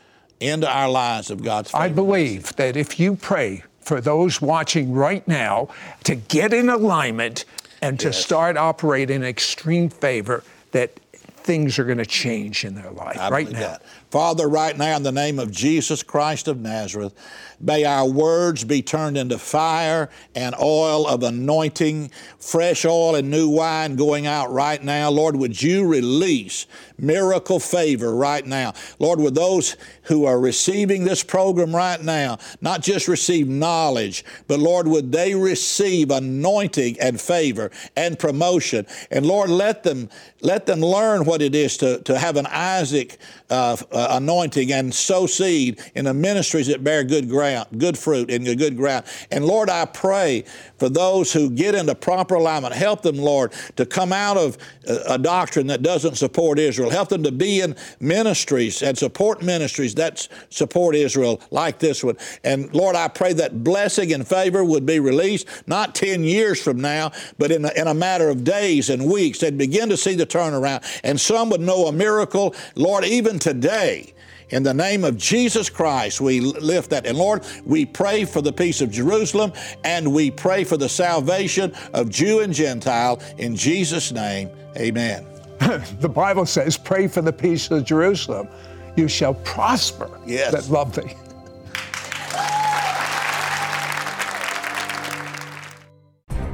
into 0.41 0.69
our 0.69 0.89
lives 0.89 1.31
of 1.31 1.43
God's 1.43 1.71
favor. 1.71 1.83
I 1.83 1.89
believe 1.89 2.55
that 2.57 2.77
if 2.77 2.99
you 2.99 3.15
pray 3.15 3.63
for 3.81 4.01
those 4.01 4.41
watching 4.41 4.93
right 4.93 5.27
now 5.27 5.69
to 6.05 6.15
get 6.15 6.53
in 6.53 6.69
alignment 6.69 7.45
and 7.83 8.01
to 8.01 8.09
yes. 8.09 8.25
start 8.25 8.57
operating 8.57 9.16
in 9.16 9.25
extreme 9.25 9.88
favor, 9.88 10.45
that 10.71 10.99
things 11.18 11.79
are 11.79 11.85
going 11.85 11.99
to 11.99 12.07
change 12.07 12.64
in 12.64 12.75
their 12.75 12.90
life 12.90 13.18
I 13.18 13.29
right 13.29 13.51
now. 13.51 13.59
That. 13.59 13.83
Father, 14.12 14.46
right 14.46 14.77
now, 14.77 14.94
in 14.96 15.05
the 15.05 15.11
name 15.11 15.38
of 15.38 15.51
Jesus 15.51 16.03
Christ 16.03 16.46
of 16.46 16.61
Nazareth, 16.61 17.14
may 17.59 17.85
our 17.85 18.07
words 18.07 18.62
be 18.62 18.83
turned 18.83 19.16
into 19.16 19.38
fire 19.38 20.11
and 20.35 20.55
oil 20.61 21.07
of 21.07 21.22
anointing, 21.22 22.11
fresh 22.38 22.85
oil 22.85 23.14
and 23.14 23.31
new 23.31 23.48
wine 23.48 23.96
going 23.96 24.27
out 24.27 24.53
right 24.53 24.85
now. 24.85 25.09
Lord, 25.09 25.37
would 25.37 25.62
you 25.62 25.87
release 25.87 26.66
miracle 26.98 27.59
favor 27.59 28.14
right 28.14 28.44
now? 28.44 28.75
Lord, 28.98 29.18
would 29.18 29.35
those 29.35 29.79
who 30.03 30.27
are 30.27 30.38
receiving 30.38 31.05
this 31.05 31.22
program 31.22 31.75
right 31.75 32.03
now 32.03 32.37
not 32.61 32.83
just 32.83 33.09
receive 33.09 33.48
knowledge, 33.48 34.27
but 34.46 34.59
Lord, 34.59 34.87
would 34.88 35.11
they 35.11 35.35
receive 35.35 36.11
anointing 36.11 37.01
and 37.01 37.18
favor 37.18 37.70
and 37.96 38.18
promotion? 38.18 38.87
And 39.11 39.25
Lord, 39.25 39.48
let 39.48 39.85
them 39.85 40.11
let 40.42 40.66
them 40.66 40.81
learn 40.81 41.25
what 41.25 41.40
it 41.40 41.55
is 41.55 41.77
to, 41.79 42.01
to 42.03 42.18
have 42.18 42.37
an 42.37 42.46
Isaac 42.46 43.18
uh, 43.53 43.77
uh, 43.93 44.07
anointing 44.12 44.73
and 44.73 44.95
sow 44.95 45.27
seed 45.27 45.79
in 45.95 46.07
the 46.07 46.15
ministries 46.15 46.69
that 46.69 46.83
bear 46.83 47.05
good 47.05 47.29
ground, 47.29 47.69
good 47.77 47.99
fruit 47.99 48.31
in 48.31 48.45
the 48.45 48.57
good 48.57 48.79
ground. 48.79 49.05
And 49.31 49.45
Lord, 49.45 49.69
I 49.69 49.85
pray 49.85 50.45
for 50.79 50.88
those 50.88 51.35
who 51.35 51.51
get 51.51 51.75
into 51.75 51.95
proper 51.95 52.37
alignment. 52.37 52.75
Help 52.75 53.03
them, 53.03 53.17
Lord, 53.17 53.53
to 53.77 53.85
come 53.85 54.11
out 54.11 54.38
of 54.38 54.57
a, 54.88 55.15
a 55.15 55.19
doctrine 55.19 55.67
that 55.67 55.83
doesn't 55.83 56.15
support 56.15 56.59
Israel. 56.59 56.88
Help 56.88 57.11
them 57.11 57.23
to 57.25 57.31
be 57.31 57.61
in 57.61 57.77
ministries 58.01 58.83
and 58.83 58.97
support 58.97 59.43
ministries 59.43 59.95
that 59.97 60.27
support 60.49 60.97
Israel, 60.97 61.43
like 61.51 61.79
this 61.79 62.03
one. 62.03 62.17
And 62.45 62.73
Lord, 62.75 62.97
I 62.97 63.09
pray 63.09 63.35
that 63.35 63.62
blessing 63.62 64.15
and 64.15 64.27
favor 64.27 64.65
would 64.65 64.87
be 64.87 64.99
released 64.99 65.47
not 65.67 65.95
10 65.95 66.25
years 66.25 66.62
from 66.62 66.81
now, 66.81 67.12
but 67.37 67.53
in 67.53 67.67
a, 67.67 67.73
in 67.77 67.87
a 67.87 67.95
matter 67.95 68.31
of 68.31 68.45
days 68.45 68.88
and 68.88 69.12
weeks. 69.12 69.41
They'd 69.41 69.59
begin 69.59 69.91
to 69.91 69.99
see 69.99 70.15
the 70.15 70.27
turnaround. 70.27 70.83
And 71.05 71.21
some 71.21 71.51
would 71.51 71.61
know 71.61 71.87
a 71.87 71.93
miracle, 71.93 72.55
Lord, 72.77 73.05
even 73.05 73.41
today. 73.42 74.14
In 74.50 74.62
the 74.62 74.74
name 74.74 75.02
of 75.02 75.16
Jesus 75.16 75.68
Christ, 75.68 76.20
we 76.20 76.40
lift 76.40 76.90
that. 76.90 77.07
And 77.07 77.18
Lord, 77.18 77.44
we 77.64 77.87
pray 77.87 78.24
for 78.24 78.42
the 78.42 78.52
peace 78.52 78.81
of 78.83 78.90
Jerusalem 78.90 79.52
and 79.83 80.12
we 80.12 80.31
pray 80.31 80.62
for 80.64 80.76
the 80.76 80.88
salvation 80.88 81.74
of 81.94 82.11
Jew 82.11 82.40
and 82.40 82.52
Gentile. 82.52 83.20
In 83.38 83.57
Jesus' 83.57 84.12
name, 84.12 84.50
amen. 84.76 85.26
the 86.00 86.09
Bible 86.09 86.44
says, 86.44 86.76
pray 86.76 87.09
for 87.09 87.22
the 87.22 87.33
peace 87.33 87.70
of 87.70 87.85
Jerusalem. 87.85 88.46
You 88.94 89.09
shall 89.09 89.35
prosper 89.35 90.11
yes. 90.26 90.52
that 90.52 90.68
love 90.68 90.94
thee. 90.94 91.14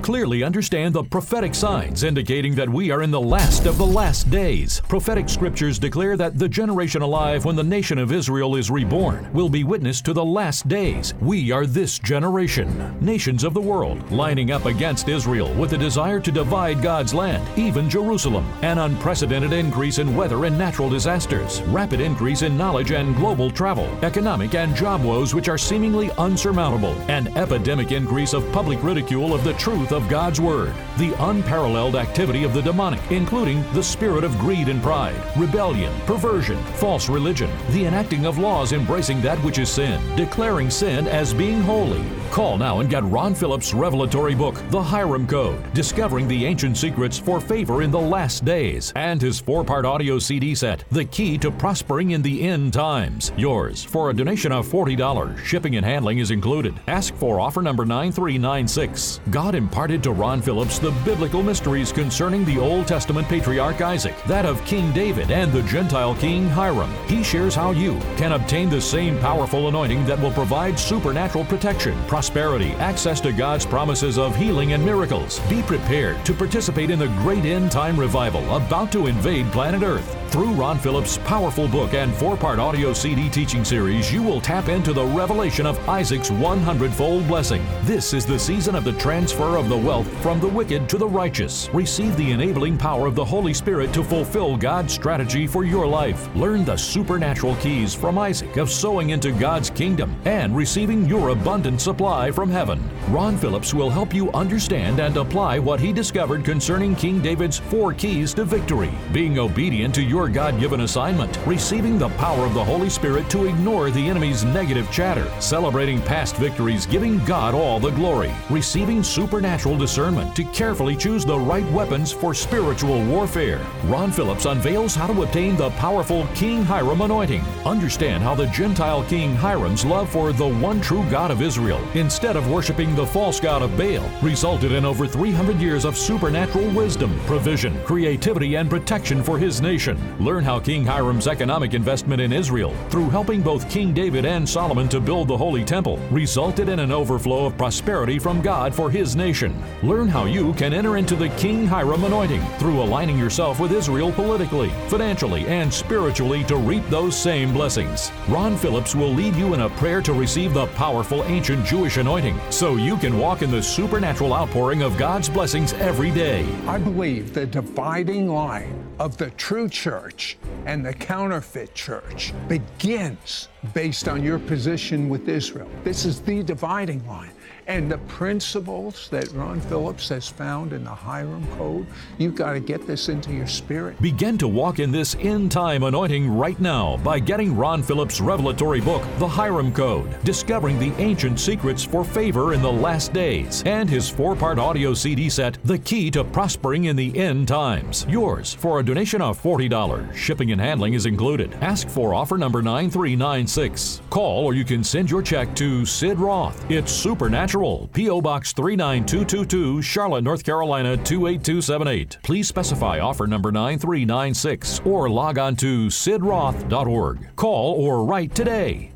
Clearly 0.08 0.42
understand 0.42 0.94
the 0.94 1.04
prophetic 1.04 1.54
signs 1.54 2.02
indicating 2.02 2.54
that 2.54 2.66
we 2.66 2.90
are 2.90 3.02
in 3.02 3.10
the 3.10 3.20
last 3.20 3.66
of 3.66 3.76
the 3.76 3.84
last 3.84 4.30
days. 4.30 4.80
Prophetic 4.88 5.28
scriptures 5.28 5.78
declare 5.78 6.16
that 6.16 6.38
the 6.38 6.48
generation 6.48 7.02
alive 7.02 7.44
when 7.44 7.54
the 7.54 7.62
nation 7.62 7.98
of 7.98 8.10
Israel 8.10 8.56
is 8.56 8.70
reborn 8.70 9.30
will 9.34 9.50
be 9.50 9.64
witness 9.64 10.00
to 10.00 10.14
the 10.14 10.24
last 10.24 10.66
days. 10.66 11.12
We 11.20 11.52
are 11.52 11.66
this 11.66 11.98
generation. 11.98 12.96
Nations 13.02 13.44
of 13.44 13.52
the 13.52 13.60
world 13.60 14.10
lining 14.10 14.50
up 14.50 14.64
against 14.64 15.10
Israel 15.10 15.52
with 15.56 15.74
a 15.74 15.76
desire 15.76 16.20
to 16.20 16.32
divide 16.32 16.80
God's 16.80 17.12
land, 17.12 17.46
even 17.58 17.90
Jerusalem. 17.90 18.50
An 18.62 18.78
unprecedented 18.78 19.52
increase 19.52 19.98
in 19.98 20.16
weather 20.16 20.46
and 20.46 20.56
natural 20.56 20.88
disasters, 20.88 21.60
rapid 21.64 22.00
increase 22.00 22.40
in 22.40 22.56
knowledge 22.56 22.92
and 22.92 23.14
global 23.14 23.50
travel, 23.50 23.86
economic 24.02 24.54
and 24.54 24.74
job 24.74 25.04
woes 25.04 25.34
which 25.34 25.50
are 25.50 25.58
seemingly 25.58 26.10
unsurmountable, 26.12 26.94
an 27.10 27.28
epidemic 27.36 27.92
increase 27.92 28.32
of 28.32 28.50
public 28.52 28.82
ridicule 28.82 29.34
of 29.34 29.44
the 29.44 29.52
truth 29.52 29.92
of 29.92 29.97
God's 30.06 30.40
Word, 30.40 30.74
the 30.98 31.14
unparalleled 31.24 31.96
activity 31.96 32.44
of 32.44 32.52
the 32.52 32.60
demonic, 32.60 33.00
including 33.10 33.62
the 33.72 33.82
spirit 33.82 34.24
of 34.24 34.38
greed 34.38 34.68
and 34.68 34.82
pride, 34.82 35.16
rebellion, 35.34 35.92
perversion, 36.04 36.62
false 36.74 37.08
religion, 37.08 37.50
the 37.70 37.86
enacting 37.86 38.26
of 38.26 38.36
laws 38.36 38.72
embracing 38.72 39.22
that 39.22 39.38
which 39.38 39.58
is 39.58 39.70
sin, 39.70 40.00
declaring 40.16 40.68
sin 40.68 41.08
as 41.08 41.32
being 41.32 41.62
holy. 41.62 42.04
Call 42.30 42.58
now 42.58 42.80
and 42.80 42.90
get 42.90 43.04
Ron 43.04 43.34
Phillips' 43.34 43.72
revelatory 43.72 44.34
book, 44.34 44.62
The 44.70 44.82
Hiram 44.82 45.26
Code, 45.26 45.72
Discovering 45.72 46.28
the 46.28 46.44
Ancient 46.44 46.76
Secrets 46.76 47.18
for 47.18 47.40
Favor 47.40 47.82
in 47.82 47.90
the 47.90 47.98
Last 47.98 48.44
Days, 48.44 48.92
and 48.96 49.20
his 49.20 49.40
four 49.40 49.64
part 49.64 49.86
audio 49.86 50.18
CD 50.18 50.54
set, 50.54 50.84
The 50.90 51.06
Key 51.06 51.38
to 51.38 51.50
Prospering 51.50 52.10
in 52.10 52.22
the 52.22 52.42
End 52.42 52.72
Times. 52.74 53.32
Yours 53.36 53.82
for 53.82 54.10
a 54.10 54.14
donation 54.14 54.52
of 54.52 54.66
$40. 54.66 55.38
Shipping 55.44 55.76
and 55.76 55.86
handling 55.86 56.18
is 56.18 56.30
included. 56.30 56.74
Ask 56.86 57.14
for 57.14 57.40
offer 57.40 57.62
number 57.62 57.84
9396. 57.84 59.20
God 59.30 59.54
imparted 59.88 60.02
to 60.02 60.12
Ron 60.12 60.42
Phillips 60.42 60.78
the 60.78 60.90
biblical 61.02 61.42
mysteries 61.42 61.92
concerning 61.92 62.44
the 62.44 62.58
Old 62.58 62.86
Testament 62.86 63.26
patriarch 63.26 63.80
Isaac, 63.80 64.14
that 64.24 64.44
of 64.44 64.62
King 64.66 64.92
David, 64.92 65.30
and 65.30 65.50
the 65.50 65.62
Gentile 65.62 66.14
king 66.14 66.46
Hiram. 66.46 66.92
He 67.06 67.22
shares 67.22 67.54
how 67.54 67.70
you 67.70 67.98
can 68.18 68.32
obtain 68.32 68.68
the 68.68 68.80
same 68.80 69.18
powerful 69.18 69.68
anointing 69.68 70.04
that 70.04 70.20
will 70.20 70.32
provide 70.32 70.78
supernatural 70.78 71.46
protection, 71.46 71.96
prosperity, 72.06 72.72
access 72.72 73.18
to 73.22 73.32
God's 73.32 73.64
promises 73.64 74.18
of 74.18 74.36
healing 74.36 74.74
and 74.74 74.84
miracles. 74.84 75.40
Be 75.48 75.62
prepared 75.62 76.22
to 76.26 76.34
participate 76.34 76.90
in 76.90 76.98
the 76.98 77.14
great 77.22 77.46
end 77.46 77.72
time 77.72 77.98
revival 77.98 78.44
about 78.56 78.92
to 78.92 79.06
invade 79.06 79.50
planet 79.52 79.82
Earth. 79.82 80.18
Through 80.30 80.52
Ron 80.52 80.78
Phillips' 80.78 81.16
powerful 81.24 81.68
book 81.68 81.94
and 81.94 82.14
four 82.14 82.36
part 82.36 82.58
audio 82.58 82.92
CD 82.92 83.30
teaching 83.30 83.64
series, 83.64 84.12
you 84.12 84.22
will 84.22 84.42
tap 84.42 84.68
into 84.68 84.92
the 84.92 85.06
revelation 85.06 85.64
of 85.64 85.78
Isaac's 85.88 86.30
100 86.30 86.92
fold 86.92 87.26
blessing. 87.26 87.64
This 87.84 88.12
is 88.12 88.26
the 88.26 88.38
season 88.38 88.74
of 88.74 88.84
the 88.84 88.92
transfer 88.92 89.56
of 89.56 89.70
the 89.70 89.77
wealth 89.78 90.06
from 90.22 90.40
the 90.40 90.48
wicked 90.48 90.88
to 90.88 90.98
the 90.98 91.06
righteous. 91.06 91.68
Receive 91.72 92.16
the 92.16 92.30
enabling 92.30 92.78
power 92.78 93.06
of 93.06 93.14
the 93.14 93.24
Holy 93.24 93.54
Spirit 93.54 93.92
to 93.94 94.04
fulfill 94.04 94.56
God's 94.56 94.92
strategy 94.92 95.46
for 95.46 95.64
your 95.64 95.86
life. 95.86 96.28
Learn 96.34 96.64
the 96.64 96.76
supernatural 96.76 97.56
keys 97.56 97.94
from 97.94 98.18
Isaac 98.18 98.56
of 98.56 98.70
sowing 98.70 99.10
into 99.10 99.32
God's 99.32 99.70
kingdom 99.70 100.14
and 100.24 100.56
receiving 100.56 101.06
your 101.06 101.30
abundant 101.30 101.80
supply 101.80 102.30
from 102.30 102.50
heaven. 102.50 102.82
Ron 103.08 103.36
Phillips 103.36 103.74
will 103.74 103.90
help 103.90 104.14
you 104.14 104.30
understand 104.32 105.00
and 105.00 105.16
apply 105.16 105.58
what 105.58 105.80
he 105.80 105.92
discovered 105.92 106.44
concerning 106.44 106.94
King 106.94 107.20
David's 107.20 107.58
four 107.58 107.92
keys 107.92 108.34
to 108.34 108.44
victory 108.44 108.90
being 109.12 109.38
obedient 109.38 109.94
to 109.94 110.02
your 110.02 110.28
God 110.28 110.58
given 110.60 110.80
assignment, 110.80 111.38
receiving 111.46 111.98
the 111.98 112.08
power 112.10 112.44
of 112.44 112.54
the 112.54 112.64
Holy 112.64 112.90
Spirit 112.90 113.28
to 113.30 113.46
ignore 113.46 113.90
the 113.90 114.08
enemy's 114.08 114.44
negative 114.44 114.90
chatter, 114.90 115.28
celebrating 115.40 116.00
past 116.02 116.36
victories, 116.36 116.86
giving 116.86 117.24
God 117.24 117.54
all 117.54 117.80
the 117.80 117.90
glory, 117.90 118.32
receiving 118.50 119.02
supernatural 119.02 119.67
discernment 119.76 120.34
to 120.36 120.44
carefully 120.44 120.96
choose 120.96 121.24
the 121.24 121.38
right 121.38 121.68
weapons 121.72 122.12
for 122.12 122.32
spiritual 122.32 123.04
warfare. 123.04 123.60
Ron 123.84 124.12
Phillips 124.12 124.46
unveils 124.46 124.94
how 124.94 125.06
to 125.06 125.22
obtain 125.22 125.56
the 125.56 125.70
powerful 125.70 126.26
King 126.34 126.62
Hiram 126.64 127.00
anointing. 127.00 127.42
Understand 127.64 128.22
how 128.22 128.34
the 128.34 128.46
Gentile 128.46 129.02
King 129.04 129.34
Hiram's 129.34 129.84
love 129.84 130.08
for 130.08 130.32
the 130.32 130.48
one 130.48 130.80
true 130.80 131.04
God 131.10 131.30
of 131.30 131.42
Israel, 131.42 131.80
instead 131.94 132.36
of 132.36 132.50
worshiping 132.50 132.94
the 132.94 133.06
false 133.06 133.40
God 133.40 133.62
of 133.62 133.76
Baal, 133.76 134.08
resulted 134.22 134.72
in 134.72 134.84
over 134.84 135.06
300 135.06 135.60
years 135.60 135.84
of 135.84 135.96
supernatural 135.96 136.68
wisdom, 136.70 137.18
provision, 137.26 137.78
creativity, 137.84 138.56
and 138.56 138.70
protection 138.70 139.22
for 139.22 139.38
his 139.38 139.60
nation. 139.60 139.98
Learn 140.18 140.44
how 140.44 140.60
King 140.60 140.84
Hiram's 140.84 141.26
economic 141.26 141.74
investment 141.74 142.20
in 142.20 142.32
Israel, 142.32 142.74
through 142.90 143.10
helping 143.10 143.42
both 143.42 143.68
King 143.70 143.92
David 143.92 144.24
and 144.24 144.48
Solomon 144.48 144.88
to 144.88 145.00
build 145.00 145.28
the 145.28 145.36
Holy 145.36 145.64
Temple, 145.64 145.98
resulted 146.10 146.68
in 146.68 146.78
an 146.78 146.92
overflow 146.92 147.46
of 147.46 147.56
prosperity 147.56 148.18
from 148.18 148.40
God 148.40 148.74
for 148.74 148.90
his 148.90 149.16
nation. 149.16 149.47
Learn 149.82 150.08
how 150.08 150.24
you 150.24 150.52
can 150.54 150.72
enter 150.72 150.96
into 150.96 151.14
the 151.14 151.28
King 151.30 151.66
Hiram 151.66 152.04
anointing 152.04 152.40
through 152.58 152.82
aligning 152.82 153.18
yourself 153.18 153.60
with 153.60 153.72
Israel 153.72 154.10
politically, 154.12 154.70
financially, 154.88 155.46
and 155.46 155.72
spiritually 155.72 156.44
to 156.44 156.56
reap 156.56 156.84
those 156.88 157.16
same 157.16 157.52
blessings. 157.52 158.10
Ron 158.28 158.56
Phillips 158.56 158.94
will 158.94 159.10
lead 159.10 159.36
you 159.36 159.54
in 159.54 159.60
a 159.60 159.70
prayer 159.70 160.02
to 160.02 160.12
receive 160.12 160.54
the 160.54 160.66
powerful 160.68 161.22
ancient 161.24 161.64
Jewish 161.64 161.96
anointing 161.96 162.38
so 162.50 162.76
you 162.76 162.96
can 162.96 163.18
walk 163.18 163.42
in 163.42 163.50
the 163.50 163.62
supernatural 163.62 164.32
outpouring 164.32 164.82
of 164.82 164.96
God's 164.96 165.28
blessings 165.28 165.72
every 165.74 166.10
day. 166.10 166.46
I 166.66 166.78
believe 166.78 167.34
the 167.34 167.46
dividing 167.46 168.28
line 168.28 168.84
of 168.98 169.16
the 169.16 169.30
true 169.32 169.68
church 169.68 170.38
and 170.66 170.84
the 170.84 170.92
counterfeit 170.92 171.74
church 171.74 172.32
begins 172.48 173.48
based 173.72 174.08
on 174.08 174.22
your 174.22 174.38
position 174.38 175.08
with 175.08 175.28
Israel. 175.28 175.70
This 175.84 176.04
is 176.04 176.20
the 176.20 176.42
dividing 176.42 177.06
line. 177.06 177.30
And 177.68 177.92
the 177.92 177.98
principles 177.98 179.10
that 179.10 179.30
Ron 179.32 179.60
Phillips 179.60 180.08
has 180.08 180.26
found 180.26 180.72
in 180.72 180.84
the 180.84 180.90
Hiram 180.90 181.46
Code, 181.58 181.86
you've 182.16 182.34
got 182.34 182.54
to 182.54 182.60
get 182.60 182.86
this 182.86 183.10
into 183.10 183.30
your 183.30 183.46
spirit. 183.46 184.00
Begin 184.00 184.38
to 184.38 184.48
walk 184.48 184.78
in 184.78 184.90
this 184.90 185.14
end 185.16 185.52
time 185.52 185.82
anointing 185.82 186.30
right 186.30 186.58
now 186.62 186.96
by 187.04 187.18
getting 187.18 187.54
Ron 187.54 187.82
Phillips' 187.82 188.22
revelatory 188.22 188.80
book, 188.80 189.02
The 189.18 189.28
Hiram 189.28 189.70
Code 189.70 190.18
Discovering 190.24 190.78
the 190.78 190.94
Ancient 190.96 191.38
Secrets 191.38 191.84
for 191.84 192.04
Favor 192.04 192.54
in 192.54 192.62
the 192.62 192.72
Last 192.72 193.12
Days, 193.12 193.62
and 193.66 193.90
his 193.90 194.08
four 194.08 194.34
part 194.34 194.58
audio 194.58 194.94
CD 194.94 195.28
set, 195.28 195.58
The 195.64 195.78
Key 195.78 196.10
to 196.12 196.24
Prospering 196.24 196.86
in 196.86 196.96
the 196.96 197.14
End 197.18 197.48
Times. 197.48 198.06
Yours 198.08 198.54
for 198.54 198.80
a 198.80 198.82
donation 198.82 199.20
of 199.20 199.42
$40. 199.42 200.14
Shipping 200.14 200.52
and 200.52 200.60
handling 200.60 200.94
is 200.94 201.04
included. 201.04 201.52
Ask 201.60 201.86
for 201.90 202.14
offer 202.14 202.38
number 202.38 202.62
9396. 202.62 204.00
Call 204.08 204.46
or 204.46 204.54
you 204.54 204.64
can 204.64 204.82
send 204.82 205.10
your 205.10 205.20
check 205.20 205.54
to 205.56 205.84
Sid 205.84 206.18
Roth. 206.18 206.64
It's 206.70 206.90
Supernatural. 206.90 207.57
P.O. 207.58 208.20
Box 208.20 208.52
39222, 208.52 209.82
Charlotte, 209.82 210.22
North 210.22 210.44
Carolina 210.44 210.96
28278. 210.96 212.18
Please 212.22 212.46
specify 212.46 213.00
offer 213.00 213.26
number 213.26 213.50
9396 213.50 214.80
or 214.84 215.10
log 215.10 215.38
on 215.38 215.56
to 215.56 215.88
sidroth.org. 215.88 217.34
Call 217.34 217.74
or 217.74 218.04
write 218.04 218.34
today. 218.34 218.92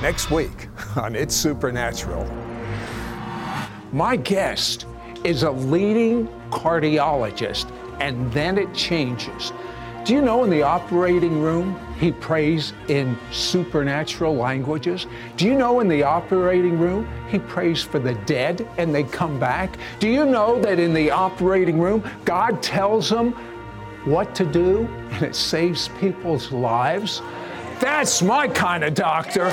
Next 0.00 0.32
week 0.32 0.68
on 0.96 1.14
It's 1.14 1.36
Supernatural, 1.36 2.24
my 3.92 4.16
guest 4.16 4.86
is 5.22 5.44
a 5.44 5.50
leading 5.52 6.26
cardiologist, 6.50 7.72
and 8.00 8.32
then 8.32 8.58
it 8.58 8.74
changes. 8.74 9.52
Do 10.04 10.14
you 10.14 10.20
know 10.20 10.42
in 10.42 10.50
the 10.50 10.62
operating 10.62 11.40
room, 11.40 11.78
he 12.00 12.10
prays 12.10 12.72
in 12.88 13.16
supernatural 13.30 14.34
languages? 14.34 15.06
Do 15.36 15.46
you 15.46 15.54
know 15.54 15.78
in 15.78 15.86
the 15.86 16.02
operating 16.02 16.76
room, 16.76 17.08
he 17.28 17.38
prays 17.38 17.84
for 17.84 18.00
the 18.00 18.14
dead 18.26 18.66
and 18.78 18.92
they 18.92 19.04
come 19.04 19.38
back? 19.38 19.78
Do 20.00 20.08
you 20.08 20.26
know 20.26 20.60
that 20.60 20.80
in 20.80 20.92
the 20.92 21.12
operating 21.12 21.78
room, 21.78 22.02
God 22.24 22.60
tells 22.60 23.10
them 23.10 23.30
what 24.04 24.34
to 24.34 24.44
do 24.44 24.88
and 25.12 25.22
it 25.22 25.36
saves 25.36 25.88
people's 26.00 26.50
lives? 26.50 27.22
That's 27.78 28.22
my 28.22 28.48
kind 28.48 28.82
of 28.82 28.94
doctor. 28.94 29.52